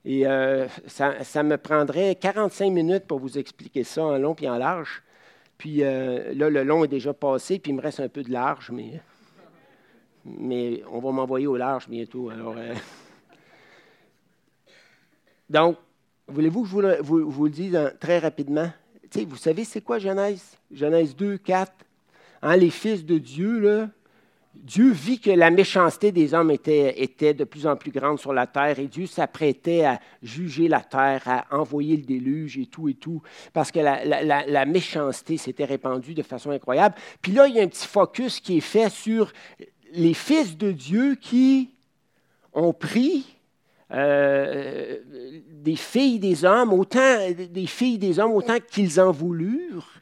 Et 0.06 0.26
euh, 0.26 0.68
ça, 0.88 1.24
ça, 1.24 1.44
me 1.44 1.58
prendrait 1.58 2.16
45 2.16 2.72
minutes 2.72 3.06
pour 3.06 3.20
vous 3.20 3.38
expliquer 3.38 3.84
ça 3.84 4.04
en 4.04 4.18
long 4.18 4.36
et 4.42 4.50
en 4.50 4.58
large. 4.58 5.04
Puis 5.58 5.78
là, 5.78 6.50
le 6.50 6.64
long 6.64 6.84
est 6.84 6.88
déjà 6.88 7.14
passé, 7.14 7.58
puis 7.58 7.72
il 7.72 7.76
me 7.76 7.82
reste 7.82 8.00
un 8.00 8.08
peu 8.08 8.22
de 8.22 8.32
large, 8.32 8.70
mais, 8.72 9.02
mais 10.24 10.84
on 10.92 11.00
va 11.00 11.12
m'envoyer 11.12 11.48
au 11.48 11.58
large 11.58 11.90
bientôt. 11.90 12.30
Alors, 12.30 12.56
donc, 15.50 15.78
voulez-vous 16.28 16.64
que 16.64 16.68
je 16.68 17.02
vous 17.02 17.46
le, 17.46 17.50
dise 17.50 17.80
très 18.00 18.20
rapidement? 18.20 18.70
vous 19.28 19.38
savez, 19.38 19.64
c'est 19.64 19.82
quoi 19.82 20.00
Genèse? 20.00 20.58
Genèse 20.72 21.16
2, 21.16 21.38
4. 21.38 21.72
Hein, 22.42 22.58
les 22.58 22.70
fils 22.70 23.06
de 23.06 23.18
Dieu, 23.18 23.60
là, 23.60 23.90
Dieu 24.54 24.92
vit 24.92 25.20
que 25.20 25.32
la 25.32 25.50
méchanceté 25.50 26.12
des 26.12 26.34
hommes 26.34 26.52
était, 26.52 27.02
était, 27.02 27.34
de 27.34 27.44
plus 27.44 27.66
en 27.68 27.76
plus 27.76 27.92
grande 27.92 28.20
sur 28.20 28.34
la 28.34 28.48
terre 28.48 28.80
et 28.80 28.88
Dieu 28.88 29.06
s'apprêtait 29.06 29.86
à 29.86 30.00
juger 30.22 30.68
la 30.68 30.82
terre, 30.82 31.24
à 31.26 31.46
envoyer 31.52 31.96
le 31.96 32.04
déluge 32.04 32.58
et 32.58 32.66
tout 32.66 32.90
et 32.90 32.96
tout, 32.96 33.22
parce 33.54 33.72
que 33.72 33.80
la, 33.80 34.04
la 34.24 34.66
méchanceté 34.66 35.38
s'était 35.38 35.66
répandue 35.66 36.14
de 36.14 36.24
façon 36.24 36.52
incroyable. 36.52 36.96
Puis 37.22 37.32
là, 37.32 37.48
il 37.48 37.56
y 37.56 37.60
a 37.60 37.64
un 37.64 37.68
petit 37.68 37.88
focus 37.88 38.40
qui 38.40 38.58
est 38.58 38.62
fait 38.62 38.90
sur 38.90 39.32
les 39.94 40.14
fils 40.14 40.58
de 40.58 40.72
Dieu 40.72 41.16
qui 41.16 41.72
ont 42.54 42.74
pris 42.74 43.37
euh, 43.92 44.98
des 45.50 45.78
filles 45.78 46.20
des 46.20 46.44
hommes, 46.44 46.74
autant 46.74 47.18
des 47.32 47.68
filles 47.68 47.98
des 47.98 48.20
hommes, 48.20 48.34
autant 48.34 48.58
qu'ils 48.60 49.00
en 49.00 49.12
voulurent. 49.12 50.02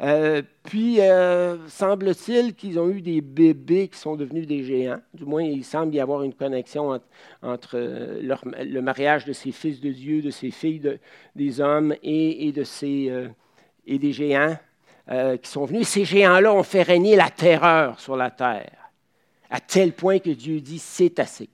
Euh, 0.00 0.42
puis, 0.64 1.00
euh, 1.00 1.68
semble-t-il 1.68 2.54
qu'ils 2.54 2.78
ont 2.80 2.88
eu 2.88 3.02
des 3.02 3.20
bébés 3.20 3.88
qui 3.88 3.98
sont 3.98 4.16
devenus 4.16 4.46
des 4.46 4.64
géants. 4.64 5.00
Du 5.12 5.26
moins, 5.26 5.42
il 5.42 5.62
semble 5.62 5.94
y 5.94 6.00
avoir 6.00 6.22
une 6.22 6.32
connexion 6.32 6.98
entre, 7.42 7.78
le 7.78 8.80
mariage 8.80 9.26
de 9.26 9.32
ces 9.32 9.52
fils 9.52 9.78
de 9.80 9.90
Dieu, 9.90 10.22
de 10.22 10.30
ces 10.30 10.50
filles 10.50 10.98
des 11.36 11.60
hommes 11.60 11.94
et, 12.02 12.50
de 12.50 12.64
ces, 12.64 13.12
et 13.86 13.98
des 13.98 14.12
géants 14.12 14.56
qui 15.42 15.50
sont 15.50 15.66
venus. 15.66 15.86
Ces 15.86 16.06
géants-là 16.06 16.52
ont 16.54 16.62
fait 16.62 16.82
régner 16.82 17.14
la 17.14 17.28
terreur 17.28 18.00
sur 18.00 18.16
la 18.16 18.30
terre, 18.30 18.90
à 19.50 19.60
tel 19.60 19.92
point 19.92 20.18
que 20.18 20.30
Dieu 20.30 20.62
dit, 20.62 20.78
c'est 20.78 21.18
assez 21.20 21.50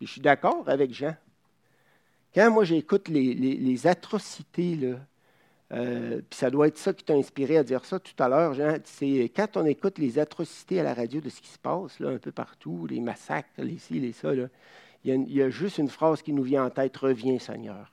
je 0.00 0.06
suis 0.06 0.20
d'accord 0.20 0.64
avec 0.66 0.92
Jean. 0.92 1.16
Quand 2.34 2.50
moi 2.50 2.64
j'écoute 2.64 3.08
les, 3.08 3.86
atrocités, 3.86 4.76
là, 4.76 4.96
euh, 5.72 6.20
puis 6.28 6.38
ça 6.38 6.50
doit 6.50 6.68
être 6.68 6.78
ça 6.78 6.92
qui 6.92 7.02
t'a 7.02 7.14
inspiré 7.14 7.56
à 7.56 7.64
dire 7.64 7.84
ça 7.84 7.98
tout 7.98 8.22
à 8.22 8.28
l'heure, 8.28 8.54
Jean, 8.54 8.76
c'est 8.84 9.32
quand 9.34 9.56
on 9.56 9.64
écoute 9.64 9.98
les 9.98 10.18
atrocités 10.18 10.80
à 10.80 10.82
la 10.82 10.94
radio 10.94 11.20
de 11.20 11.30
ce 11.30 11.40
qui 11.40 11.48
se 11.48 11.58
passe 11.58 11.98
là, 11.98 12.10
un 12.10 12.18
peu 12.18 12.32
partout, 12.32 12.86
les 12.86 13.00
massacres, 13.00 13.48
les 13.58 13.78
ci, 13.78 13.98
les 13.98 14.12
ça, 14.12 14.32
il, 15.04 15.32
y 15.32 15.42
a, 15.42 15.50
juste 15.50 15.78
une 15.78 15.88
phrase 15.88 16.20
qui 16.20 16.32
nous 16.32 16.42
vient 16.42 16.66
en 16.66 16.70
tête, 16.70 16.96
reviens 16.96 17.38
Seigneur. 17.38 17.90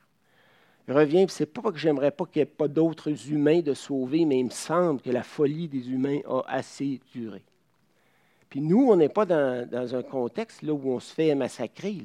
Reviens, 0.90 1.26
c'est 1.30 1.46
pas 1.46 1.72
que 1.72 1.78
j'aimerais 1.78 2.12
pas 2.12 2.26
qu'il 2.26 2.42
n'y 2.42 2.44
ait 2.44 2.46
pas 2.46 2.68
d'autres 2.68 3.32
humains 3.32 3.62
de 3.62 3.74
sauver, 3.74 4.26
mais 4.26 4.40
il 4.40 4.46
me 4.46 4.50
semble 4.50 5.00
que 5.00 5.10
la 5.10 5.24
folie 5.24 5.70
des 5.70 5.90
humains 5.90 6.20
a 6.28 6.42
assez 6.48 7.00
duré. 7.14 7.42
Puis 8.54 8.62
nous, 8.62 8.86
on 8.88 8.96
n'est 8.96 9.10
pas 9.10 9.26
dans, 9.26 9.96
un 9.96 10.04
contexte 10.04 10.62
là, 10.62 10.74
où 10.74 10.92
on 10.92 11.00
se 11.00 11.12
fait 11.12 11.34
massacrer. 11.34 12.04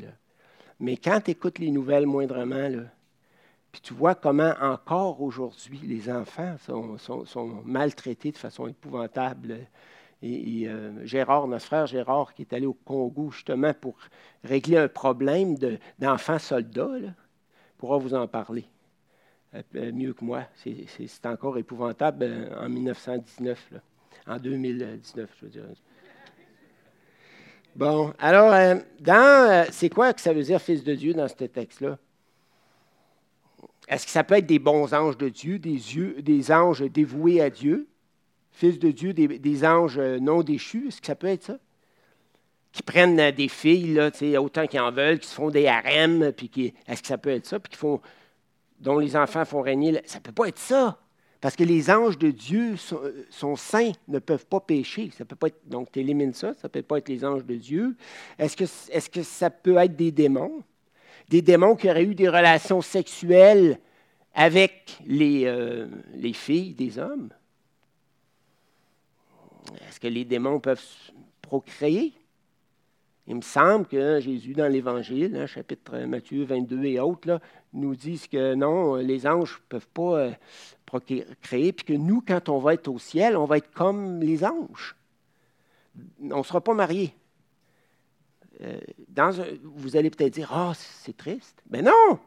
Mais 0.81 0.97
quand 0.97 1.21
tu 1.21 1.33
écoutes 1.33 1.59
les 1.59 1.71
nouvelles 1.71 2.07
moindrement, 2.07 2.71
là, 2.71 2.85
puis 3.71 3.83
tu 3.83 3.93
vois 3.93 4.15
comment 4.15 4.55
encore 4.59 5.21
aujourd'hui 5.21 5.79
les 5.85 6.11
enfants 6.11 6.57
sont, 6.57 7.63
maltraités 7.67 8.33
de 8.33 8.39
façon 8.39 8.67
épouvantable. 8.67 9.59
Et, 10.23 10.67
euh, 10.67 11.05
Gérard, 11.05 11.49
notre 11.49 11.67
frère 11.67 11.87
Gérard, 11.87 12.33
qui 12.33 12.41
est 12.41 12.53
allé 12.55 12.65
au 12.65 12.73
Congo 12.73 13.31
justement 13.31 13.75
pour 13.75 13.99
régler 14.43 14.79
un 14.79 14.89
problème 14.89 15.55
d'enfants 15.99 16.39
soldats, 16.39 17.13
pourra 17.77 17.99
vous 17.99 18.15
en 18.15 18.27
parler 18.27 18.65
euh, 19.55 19.61
euh, 19.75 19.93
mieux 19.93 20.15
que 20.15 20.25
moi. 20.25 20.45
C'est 20.55 21.27
encore 21.27 21.59
épouvantable 21.59 22.51
en 22.59 22.71
1919, 22.71 23.75
en 24.27 24.39
2019, 24.39 25.31
je 25.39 25.45
veux 25.45 25.51
dire. 25.51 25.65
Bon, 27.79 28.13
alors, 28.19 28.53
euh, 28.55 28.75
euh, 29.07 29.65
c'est 29.71 29.89
quoi 29.89 30.13
que 30.13 30.21
ça 30.21 30.33
veut 30.33 30.43
dire 30.43 30.61
fils 30.61 30.83
de 30.83 30.97
Dieu 30.97 31.15
dans 31.15 31.29
ce 31.29 31.35
texte-là? 31.35 31.97
Est-ce 33.87 34.05
que 34.05 34.11
ça 34.11 34.25
peut 34.25 34.35
être 34.35 34.47
des 34.47 34.59
bons 34.59 34.93
anges 34.93 35.17
de 35.17 35.29
Dieu, 35.29 35.61
des, 35.61 35.79
des 36.21 36.51
anges 36.51 36.83
dévoués 36.83 37.41
à 37.41 37.51
Dieu, 37.51 37.87
fils 38.51 38.81
de 38.81 38.91
Dieu, 38.91 39.13
des, 39.15 39.65
anges 39.65 39.97
euh, 39.97 40.19
non 40.19 40.43
déchus? 40.43 40.89
Est-ce 40.89 41.01
que 41.01 41.07
ça 41.07 41.15
peut 41.15 41.29
être 41.29 41.45
ça? 41.45 41.59
Qui 42.73 42.83
prennent 42.83 43.31
des 43.31 43.49
filles, 43.49 43.95
là, 43.95 44.11
autant 44.41 44.67
qu'ils 44.67 44.81
en 44.81 44.91
veulent, 44.91 45.21
qui 45.21 45.29
se 45.29 45.35
font 45.37 45.51
des 45.51 45.69
harems, 45.69 46.33
puis 46.33 46.49
qui, 46.49 46.75
est-ce 46.89 47.01
que 47.01 47.07
ça 47.07 47.17
peut 47.17 47.31
être 47.31 47.47
ça? 47.47 47.61
Puis 47.61 47.71
qui 47.71 47.79
font, 47.79 48.01
dont 48.81 48.99
les 48.99 49.15
enfants 49.15 49.45
font 49.45 49.61
régner. 49.61 50.03
Ça 50.05 50.19
ne 50.19 50.25
peut 50.25 50.33
pas 50.33 50.49
être 50.49 50.59
ça. 50.59 50.99
Parce 51.41 51.55
que 51.55 51.63
les 51.63 51.91
anges 51.91 52.19
de 52.19 52.31
Dieu 52.31 52.77
sont, 52.77 53.57
saints, 53.57 53.93
ne 54.09 54.19
peuvent 54.19 54.47
pas 54.47 54.61
pécher. 54.61 55.11
Ça 55.17 55.25
peut 55.25 55.37
pas 55.37 55.49
donc, 55.67 55.93
tu 55.93 56.01
élimines 56.01 56.35
ça, 56.35 56.53
ça 56.55 56.67
ne 56.67 56.69
peut 56.69 56.83
pas 56.83 56.99
être 56.99 57.09
les 57.09 57.25
anges 57.25 57.45
de 57.45 57.55
Dieu. 57.55 57.97
Est-ce 58.39 58.57
que, 58.57 58.65
est 58.65 59.09
que 59.09 59.23
ça 59.23 59.51
peut 59.51 59.77
être 59.77 59.95
des 59.95 60.11
démons? 60.11 60.63
Des 61.29 61.43
démons 61.43 61.77
qui 61.77 61.89
auraient 61.89 62.05
eu 62.05 62.15
des 62.15 62.29
relations 62.29 62.81
sexuelles 62.81 63.79
avec 64.35 64.99
les, 65.07 65.45
euh, 65.45 65.87
les 66.15 66.33
filles 66.33 66.75
des 66.75 66.99
hommes? 66.99 67.29
Est-ce 69.89 70.01
que 70.01 70.09
les 70.09 70.25
démons 70.25 70.59
peuvent 70.59 70.83
procréer? 71.43 72.15
Il 73.29 73.37
me 73.37 73.43
semble 73.43 73.87
que 73.87 74.21
Jésus, 74.21 74.55
dans 74.55 74.73
l'Évangile, 74.73 75.37
hein, 75.37 75.47
chapitre 75.47 75.99
Matthieu 75.99 76.45
22 76.45 76.85
et 76.85 76.99
autres, 76.99 77.41
nous 77.73 77.95
disent 77.95 78.27
que 78.27 78.55
non, 78.55 78.97
les 78.97 79.27
anges 79.27 79.61
ne 79.61 79.69
peuvent 79.69 79.89
pas 79.89 80.19
euh, 80.19 80.33
procréer, 80.87 81.73
puis 81.73 81.85
que 81.85 81.93
nous, 81.93 82.23
quand 82.27 82.49
on 82.49 82.59
va 82.59 82.75
être 82.75 82.89
au 82.89 82.99
ciel, 82.99 83.37
on 83.37 83.45
va 83.45 83.59
être 83.59 83.71
comme 83.73 84.21
les 84.21 84.45
anges. 84.45 84.97
On 86.31 86.39
ne 86.39 86.43
sera 86.43 86.61
pas 86.61 86.75
mariés. 86.75 87.15
Euh, 88.63 88.79
vous 89.63 89.97
allez 89.97 90.11
peut-être 90.11 90.33
dire, 90.33 90.51
ah, 90.53 90.73
c'est 90.75 91.17
triste. 91.17 91.63
Mais 91.71 91.83
non, 91.83 92.19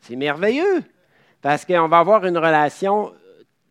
c'est 0.00 0.16
merveilleux, 0.16 0.82
parce 1.42 1.64
qu'on 1.64 1.88
va 1.88 1.98
avoir 1.98 2.24
une 2.24 2.38
relation 2.38 3.12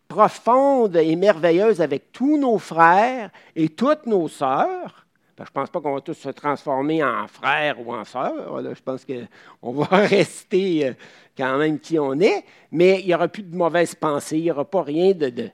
profonde 0.08 0.96
et 0.96 1.16
merveilleuse 1.16 1.80
avec 1.80 2.12
tous 2.12 2.38
nos 2.38 2.58
frères 2.58 3.30
et 3.56 3.68
toutes 3.68 4.06
nos 4.06 4.28
sœurs 4.28 5.06
je 5.38 5.42
ne 5.42 5.48
pense 5.48 5.70
pas 5.70 5.80
qu'on 5.80 5.94
va 5.94 6.00
tous 6.00 6.14
se 6.14 6.28
transformer 6.28 7.02
en 7.02 7.26
frères 7.26 7.80
ou 7.84 7.92
en 7.92 8.04
sœurs. 8.04 8.74
je 8.74 8.82
pense 8.82 9.04
qu'on 9.04 9.72
va 9.72 9.86
rester 10.06 10.88
euh, 10.88 10.92
quand 11.36 11.58
même 11.58 11.80
qui 11.80 11.98
on 11.98 12.18
est, 12.20 12.44
mais 12.70 13.00
il 13.00 13.06
n'y 13.06 13.14
aura 13.14 13.26
plus 13.26 13.42
de 13.42 13.56
mauvaises 13.56 13.94
pensées, 13.94 14.38
il 14.38 14.44
n'y 14.44 14.50
aura 14.50 14.64
pas 14.64 14.82
rien 14.82 15.12
de... 15.12 15.50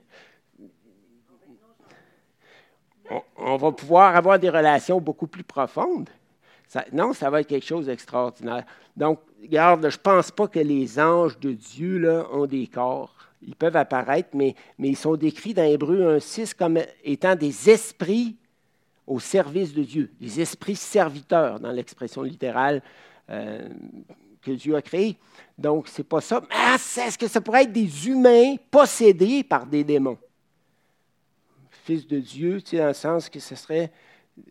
On, 3.35 3.57
va 3.57 3.71
pouvoir 3.73 4.15
avoir 4.15 4.39
des 4.39 4.49
relations 4.49 5.01
beaucoup 5.01 5.27
plus 5.27 5.43
profondes. 5.43 6.09
non, 6.93 7.11
ça 7.11 7.29
va 7.29 7.41
être 7.41 7.47
quelque 7.47 7.65
chose 7.65 7.87
d'extraordinaire. 7.87 8.63
Donc, 8.95 9.19
regarde, 9.41 9.81
je 9.89 9.97
ne 9.97 10.01
pense 10.01 10.31
pas 10.31 10.47
que 10.47 10.59
les 10.59 10.97
anges 10.97 11.37
de 11.39 11.51
Dieu 11.51 11.97
là, 11.97 12.25
ont 12.31 12.45
des 12.45 12.67
corps. 12.67 13.13
Ils 13.41 13.55
peuvent 13.55 13.75
apparaître, 13.75 14.29
mais, 14.33 14.55
mais 14.77 14.89
ils 14.89 14.95
sont 14.95 15.17
décrits 15.17 15.53
dans 15.53 15.63
Hébreu 15.63 16.19
1.6 16.19 16.53
comme 16.55 16.79
étant 17.03 17.35
des 17.35 17.69
esprits 17.69 18.37
au 19.11 19.19
service 19.19 19.73
de 19.73 19.83
Dieu, 19.83 20.09
les 20.21 20.39
esprits 20.39 20.75
serviteurs 20.75 21.59
dans 21.59 21.71
l'expression 21.71 22.21
littérale 22.21 22.81
euh, 23.29 23.67
que 24.41 24.51
Dieu 24.51 24.73
a 24.75 24.81
créée. 24.81 25.17
Donc, 25.57 25.89
ce 25.89 25.97
n'est 25.97 26.05
pas 26.05 26.21
ça. 26.21 26.41
Mais 26.49 26.75
est-ce 26.75 27.17
que 27.17 27.27
ça 27.27 27.41
pourrait 27.41 27.63
être 27.63 27.73
des 27.73 28.07
humains 28.07 28.55
possédés 28.71 29.43
par 29.43 29.65
des 29.65 29.83
démons? 29.83 30.17
Fils 31.83 32.07
de 32.07 32.19
Dieu, 32.19 32.61
tu 32.61 32.71
sais, 32.71 32.77
dans 32.77 32.87
le 32.87 32.93
sens 32.93 33.29
que 33.29 33.41
ce 33.41 33.55
serait. 33.55 33.91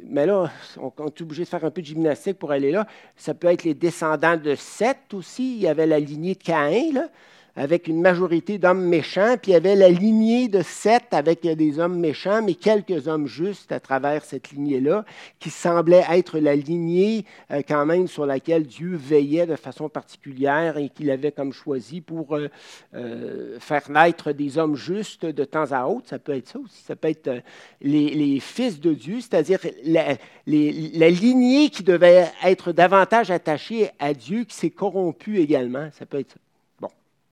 Mais 0.05 0.27
là, 0.27 0.51
on, 0.77 0.93
on 0.99 1.07
est 1.07 1.21
obligé 1.23 1.45
de 1.45 1.49
faire 1.49 1.65
un 1.65 1.71
peu 1.71 1.81
de 1.81 1.87
gymnastique 1.87 2.39
pour 2.39 2.51
aller 2.51 2.71
là. 2.71 2.87
Ça 3.17 3.33
peut 3.33 3.49
être 3.49 3.65
les 3.65 3.75
descendants 3.75 4.37
de 4.37 4.55
Seth 4.57 5.15
aussi. 5.15 5.57
Il 5.57 5.63
y 5.63 5.69
avait 5.69 5.87
la 5.87 5.99
lignée 5.99 6.35
de 6.35 6.43
Caïn, 6.43 6.93
là 6.93 7.09
avec 7.57 7.89
une 7.89 8.01
majorité 8.01 8.59
d'hommes 8.59 8.85
méchants, 8.85 9.37
puis 9.41 9.53
il 9.53 9.55
y 9.55 9.57
avait 9.57 9.77
la 9.77 9.89
lignée 9.89 10.49
de 10.49 10.63
sept 10.63 11.13
avec 11.13 11.43
des 11.43 11.79
hommes 11.79 11.99
méchants, 11.99 12.43
mais 12.43 12.55
quelques 12.55 13.09
hommes 13.09 13.27
justes 13.27 13.73
à 13.73 13.81
travers 13.81 14.25
cette 14.25 14.51
lignée-là, 14.51 15.05
qui 15.39 15.51
semblait 15.51 16.05
être 16.11 16.39
la 16.39 16.57
lignée 16.57 17.25
euh, 17.51 17.63
quand 17.67 17.87
même 17.87 18.07
sur 18.07 18.27
laquelle 18.27 18.67
Dieu 18.67 18.97
veillait 18.97 19.47
de 19.47 19.57
façon 19.57 19.89
particulière 19.89 20.79
et 20.79 20.89
qu'il 20.89 21.11
avait 21.11 21.33
comme 21.33 21.53
choisi 21.53 22.01
pour 22.01 22.37
euh, 22.37 22.49
euh, 22.95 23.59
faire 23.59 23.91
naître 23.91 24.33
des 24.33 24.59
hommes 24.59 24.77
justes 24.77 25.27
de 25.27 25.45
temps 25.45 25.73
à 25.73 25.87
autre. 25.87 26.09
Ça 26.09 26.19
peut 26.19 26.37
être 26.37 26.49
ça 26.49 26.59
aussi. 26.59 26.83
Ça 26.83 26.97
peut 26.97 27.09
être 27.09 27.43
les, 27.81 28.41
fils 28.41 28.81
de 28.81 28.95
Dieu, 28.95 29.21
c'est-à-dire 29.21 29.59
la, 29.85 30.17
la 30.47 31.11
lignée 31.11 31.69
qui 31.71 31.83
devait 31.83 32.29
être 32.45 32.73
davantage 32.73 33.31
attachée 33.31 33.91
à 33.99 34.15
Dieu, 34.15 34.45
qui 34.45 34.57
s'est 34.57 34.71
corrompue 34.71 35.39
également. 35.39 35.89
Ça 35.93 36.07
peut 36.07 36.19
être 36.19 36.33
ça. 36.33 36.39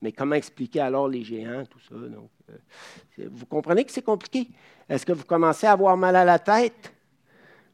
Mais 0.01 0.11
comment 0.11 0.35
expliquer 0.35 0.79
alors 0.79 1.07
les 1.07 1.23
géants, 1.23 1.65
tout 1.65 1.79
ça? 1.79 1.95
Euh, 1.95 3.27
vous 3.29 3.45
comprenez 3.45 3.83
que 3.83 3.91
c'est 3.91 4.01
compliqué. 4.01 4.47
Est-ce 4.87 5.05
que 5.05 5.11
vous 5.11 5.25
commencez 5.25 5.67
à 5.67 5.73
avoir 5.73 5.97
mal 5.97 6.15
à 6.15 6.23
la 6.23 6.39
tête? 6.39 6.93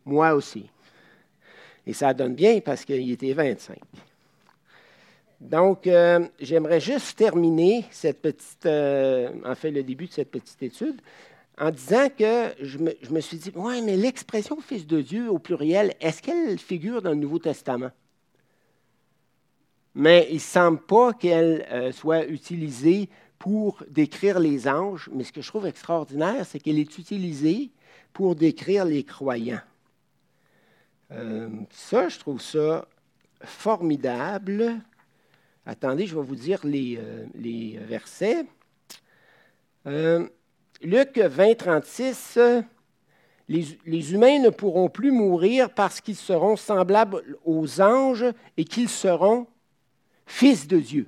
Moi 0.06 0.34
aussi. 0.34 0.70
Et 1.86 1.94
ça 1.94 2.14
donne 2.14 2.34
bien 2.34 2.60
parce 2.62 2.84
qu'il 2.84 3.12
était 3.12 3.34
25. 3.34 3.78
Donc, 5.40 5.86
euh, 5.86 6.28
j'aimerais 6.40 6.80
juste 6.80 7.18
terminer 7.18 7.86
cette 7.92 8.22
petite, 8.22 8.66
euh, 8.66 9.30
le 9.64 9.84
début 9.84 10.08
de 10.08 10.12
cette 10.12 10.32
petite 10.32 10.64
étude 10.64 11.00
en 11.58 11.70
disant 11.70 12.08
que 12.10 12.54
je 12.60 12.78
me, 12.78 12.94
je 13.02 13.12
me 13.12 13.20
suis 13.20 13.38
dit, 13.38 13.52
oui, 13.56 13.82
mais 13.82 13.96
l'expression 13.96 14.60
Fils 14.60 14.88
de 14.88 15.02
Dieu 15.02 15.30
au 15.30 15.38
pluriel, 15.38 15.94
est-ce 16.02 16.22
qu'elle 16.22 16.58
figure 16.58 17.02
dans 17.02 17.12
le 17.12 17.18
Nouveau 17.18 17.40
Testament? 17.40 17.92
Mais 19.96 20.28
il 20.30 20.36
ne 20.36 20.40
semble 20.40 20.82
pas 20.82 21.14
qu'elle 21.14 21.66
euh, 21.72 21.92
soit 21.94 22.26
utilisée 22.26 23.10
pour 23.40 23.82
décrire 23.90 24.40
les 24.40 24.68
anges, 24.68 25.10
mais 25.14 25.24
ce 25.24 25.32
que 25.32 25.42
je 25.42 25.48
trouve 25.48 25.66
extraordinaire, 25.66 26.46
c'est 26.46 26.60
qu'elle 26.60 26.80
est 26.80 26.98
utilisée 26.98 27.72
pour 28.12 28.36
décrire 28.36 28.84
les 28.84 29.04
croyants. 29.04 29.62
Euh, 31.12 31.50
ça, 31.72 32.10
je 32.10 32.20
trouve 32.20 32.42
ça 32.42 32.88
formidable. 33.42 34.76
Attendez, 35.66 36.06
je 36.06 36.16
vais 36.16 36.26
vous 36.26 36.36
dire 36.36 36.60
les, 36.66 36.98
euh, 37.00 37.26
les 37.36 37.78
versets. 37.78 38.46
Luc 40.82 41.18
20, 41.18 41.56
36, 41.56 42.40
les, 43.48 44.14
humains 44.14 44.40
ne 44.40 44.50
pourront 44.50 44.90
plus 44.90 45.12
mourir 45.12 45.70
parce 45.70 46.02
qu'ils 46.02 46.16
seront 46.16 46.56
semblables 46.56 47.22
aux 47.46 47.82
anges 47.82 48.26
et 48.58 48.66
qu'ils 48.66 48.90
seront 48.90 49.48
fils 50.26 50.68
de 50.68 50.80
Dieu. 50.80 51.08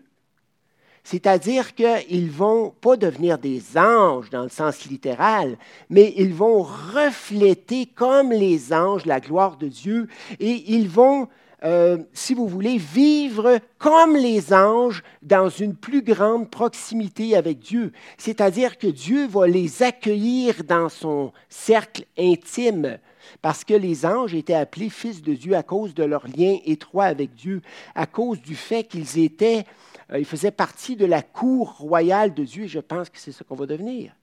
C'est-à-dire 1.04 1.74
qu'ils 1.74 2.32
vont 2.32 2.74
pas 2.82 2.98
devenir 2.98 3.38
des 3.38 3.78
anges 3.78 4.30
dans 4.30 4.44
le 4.44 4.50
sens 4.50 4.86
littéral, 4.86 5.58
mais 5.90 6.14
ils 6.18 6.34
vont 6.34 6.64
refléter 6.64 7.86
comme 7.86 8.32
les 8.32 8.74
anges 8.74 9.06
la 9.06 9.22
gloire 9.22 9.56
de 9.56 9.70
Dieu 9.70 10.08
et 10.42 10.66
ils 10.68 10.90
vont 10.90 11.30
euh, 11.64 11.98
si 12.14 12.36
vous 12.36 12.48
voulez, 12.48 12.78
vivre 12.78 13.60
comme 13.80 14.16
les 14.16 14.54
anges 14.54 15.02
dans 15.24 15.50
une 15.50 15.76
plus 15.76 16.04
grande 16.04 16.52
proximité 16.52 17.36
avec 17.36 17.60
Dieu. 17.60 17.94
C'est-à-dire 18.18 18.78
que 18.78 18.88
Dieu 18.88 19.28
va 19.28 19.48
les 19.48 19.82
accueillir 19.82 20.64
dans 20.64 20.90
son 20.90 21.34
cercle 21.50 22.06
intime. 22.18 23.00
Parce 23.42 23.64
que 23.64 23.74
les 23.74 24.06
anges 24.06 24.34
étaient 24.34 24.54
appelés 24.54 24.90
fils 24.90 25.22
de 25.22 25.34
Dieu 25.34 25.56
à 25.56 25.64
cause 25.64 25.94
de 25.94 26.04
leur 26.04 26.28
lien 26.28 26.58
étroit 26.66 27.06
avec 27.06 27.36
Dieu, 27.36 27.62
à 27.96 28.06
cause 28.06 28.42
du 28.42 28.56
fait 28.56 28.84
qu'ils 28.84 29.20
étaient, 29.20 29.66
euh, 30.12 30.20
ils 30.20 30.26
faisaient 30.26 30.52
partie 30.52 30.96
de 30.96 31.06
la 31.06 31.22
cour 31.22 31.78
royale 31.78 32.34
de 32.34 32.44
Dieu. 32.44 32.66
Et 32.66 32.68
je 32.68 32.80
pense 32.80 33.10
que 33.10 33.20
c'est 33.20 33.32
ce 33.32 33.44
qu'on 33.44 33.56
va 33.56 33.66
devenir. 33.66 34.14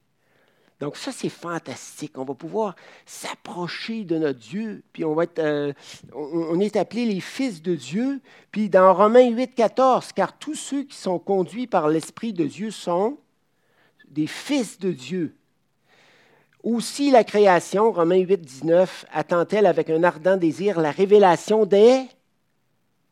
Donc 0.79 0.97
ça, 0.97 1.11
c'est 1.11 1.29
fantastique. 1.29 2.17
On 2.17 2.25
va 2.25 2.33
pouvoir 2.33 2.75
s'approcher 3.05 4.03
de 4.03 4.17
notre 4.17 4.39
Dieu, 4.39 4.83
puis 4.91 5.05
on 5.05 5.15
euh, 5.39 5.73
on, 6.13 6.59
est 6.59 6.75
appelé 6.75 7.05
les 7.05 7.21
fils 7.21 7.61
de 7.61 7.75
Dieu. 7.75 8.19
Puis 8.51 8.69
dans 8.69 8.93
Romains 8.93 9.29
8, 9.29 9.55
14, 9.55 10.11
car 10.11 10.37
tous 10.37 10.55
ceux 10.55 10.83
qui 10.83 10.97
sont 10.97 11.17
conduits 11.17 11.67
par 11.67 11.87
l'Esprit 11.87 12.33
de 12.33 12.45
Dieu 12.45 12.71
sont 12.71 13.17
des 14.09 14.27
fils 14.27 14.77
de 14.77 14.91
Dieu. 14.91 15.35
Aussi 16.65 17.11
la 17.11 17.23
création, 17.23 17.91
Romains 17.91 18.17
8, 18.17 18.41
19, 18.41 19.05
attend-elle 19.13 19.67
avec 19.67 19.91
un 19.91 20.03
ardent 20.03 20.35
désir 20.35 20.81
la 20.81 20.89
révélation 20.89 21.67
des 21.67 22.07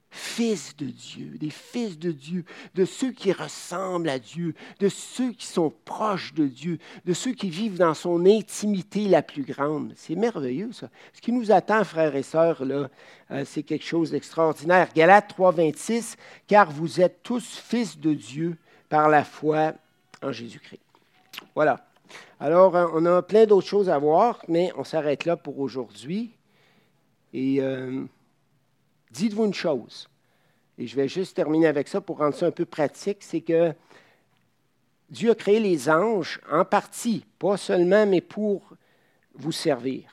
fils 0.10 0.76
de 0.76 0.88
Dieu, 0.88 1.38
des 1.39 1.51
fils 1.51 1.99
de 1.99 2.12
Dieu, 2.12 2.45
de 2.74 2.84
ceux 2.84 3.12
qui 3.12 3.32
ressemblent 3.32 4.10
à 4.10 4.18
Dieu, 4.18 4.56
de 4.80 4.89
ceux 4.89 5.34
qui 5.34 5.45
sont 5.45 5.72
proches 5.86 6.34
de 6.34 6.47
Dieu, 6.47 6.80
de 7.06 7.14
ceux 7.14 7.34
qui 7.34 7.51
vivent 7.51 7.78
dans 7.78 7.93
son 7.93 8.26
intimité 8.26 9.08
la 9.08 9.22
plus 9.22 9.43
grande. 9.43 9.93
C'est 9.97 10.16
merveilleux, 10.16 10.72
ça. 10.72 10.89
Ce 11.14 11.22
qui 11.22 11.32
nous 11.32 11.51
attend, 11.51 11.84
frères 11.84 12.16
et 12.16 12.24
sœurs, 12.24 12.66
là, 12.66 12.89
euh, 13.30 13.45
c'est 13.45 13.62
quelque 13.62 13.86
chose 13.86 14.10
d'extraordinaire. 14.10 14.89
Galates 14.95 15.28
3, 15.28 15.51
26, 15.51 16.18
car 16.47 16.72
vous 16.72 16.99
êtes 16.99 17.22
tous 17.22 17.62
fils 17.64 17.99
de 17.99 18.16
Dieu 18.16 18.58
par 18.89 19.10
la 19.10 19.24
foi 19.24 19.74
en 20.24 20.32
Jésus-Christ. 20.32 20.82
Voilà. 21.54 21.93
Alors, 22.39 22.76
euh, 22.76 22.88
on 22.93 23.05
a 23.05 23.22
plein 23.22 23.45
d'autres 23.45 23.68
choses 23.68 23.89
à 23.89 23.97
voir, 23.97 24.43
mais 24.47 24.72
on 24.78 24.84
s'arrête 24.84 25.26
là 25.26 25.38
pour 25.38 25.59
aujourd'hui. 25.59 26.32
Et. 27.34 27.61
Euh, 27.61 28.05
dites-vous 29.14 29.45
une 29.45 29.53
chose, 29.53 30.09
et 30.78 30.88
je 30.88 30.95
vais 30.95 31.07
juste 31.07 31.36
terminer 31.36 31.68
avec 31.68 31.88
ça 31.88 32.01
pour 32.01 32.18
rendre 32.18 32.36
ça 32.36 32.47
un 32.47 32.51
peu 32.51 32.66
pratique, 32.66 33.20
c'est 33.22 33.41
que 33.41 33.74
Dieu 35.09 35.32
a 35.32 35.36
créé 35.36 35.59
les 35.59 35.89
anges 35.89 36.41
en 36.51 36.66
partie, 36.66 37.26
pas 37.38 37.57
seulement, 37.57 38.05
mais 38.05 38.22
pour 38.22 38.74
vous 39.36 39.51
servir. 39.51 40.09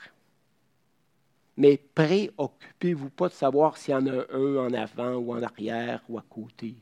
Mais 1.57 1.79
préoccupez-vous 1.95 3.11
pas 3.11 3.29
de 3.29 3.35
savoir 3.35 3.77
s'il 3.77 3.93
y 3.93 3.97
en 3.97 4.07
a 4.07 4.25
un 4.33 4.57
en 4.57 4.73
avant 4.75 5.15
ou 5.15 5.33
en 5.33 5.43
arrière 5.43 6.03
ou 6.09 6.19
à 6.19 6.25
côté. 6.29 6.75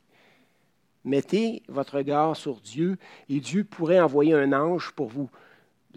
Mettez 1.09 1.63
votre 1.69 1.97
regard 1.97 2.37
sur 2.37 2.61
Dieu 2.61 2.99
et 3.29 3.41
Dieu 3.41 3.65
pourrait 3.65 4.01
envoyer 4.01 4.35
un 4.35 4.53
ange 4.53 4.93
pour 4.93 5.09
vous 5.09 5.31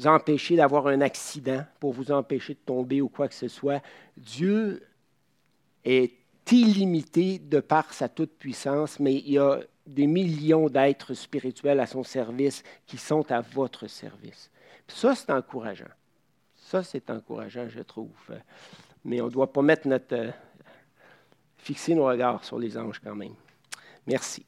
empêcher 0.05 0.55
d'avoir 0.55 0.87
un 0.87 1.01
accident, 1.01 1.65
pour 1.81 1.91
vous 1.91 2.11
empêcher 2.11 2.53
de 2.53 2.59
tomber 2.65 3.01
ou 3.01 3.09
quoi 3.09 3.27
que 3.27 3.33
ce 3.33 3.49
soit. 3.49 3.81
Dieu 4.15 4.87
est 5.83 6.13
illimité 6.49 7.39
de 7.39 7.59
par 7.59 7.93
sa 7.93 8.07
toute-puissance, 8.07 8.99
mais 8.99 9.15
il 9.15 9.33
y 9.33 9.37
a 9.37 9.59
des 9.85 10.07
millions 10.07 10.69
d'êtres 10.69 11.13
spirituels 11.13 11.81
à 11.81 11.87
son 11.87 12.03
service 12.03 12.63
qui 12.87 12.97
sont 12.97 13.29
à 13.31 13.41
votre 13.41 13.87
service. 13.87 14.49
Ça, 14.87 15.13
c'est 15.13 15.31
encourageant. 15.31 15.91
Ça, 16.55 16.83
c'est 16.83 17.09
encourageant, 17.09 17.67
je 17.67 17.81
trouve. 17.81 18.09
Mais 19.03 19.19
on 19.19 19.25
ne 19.25 19.31
doit 19.31 19.51
pas 19.51 19.61
mettre 19.61 19.87
notre. 19.87 20.15
Euh, 20.15 20.31
fixer 21.57 21.93
nos 21.93 22.05
regards 22.05 22.43
sur 22.43 22.57
les 22.57 22.77
anges 22.77 22.99
quand 23.03 23.15
même. 23.15 23.35
Merci. 24.07 24.45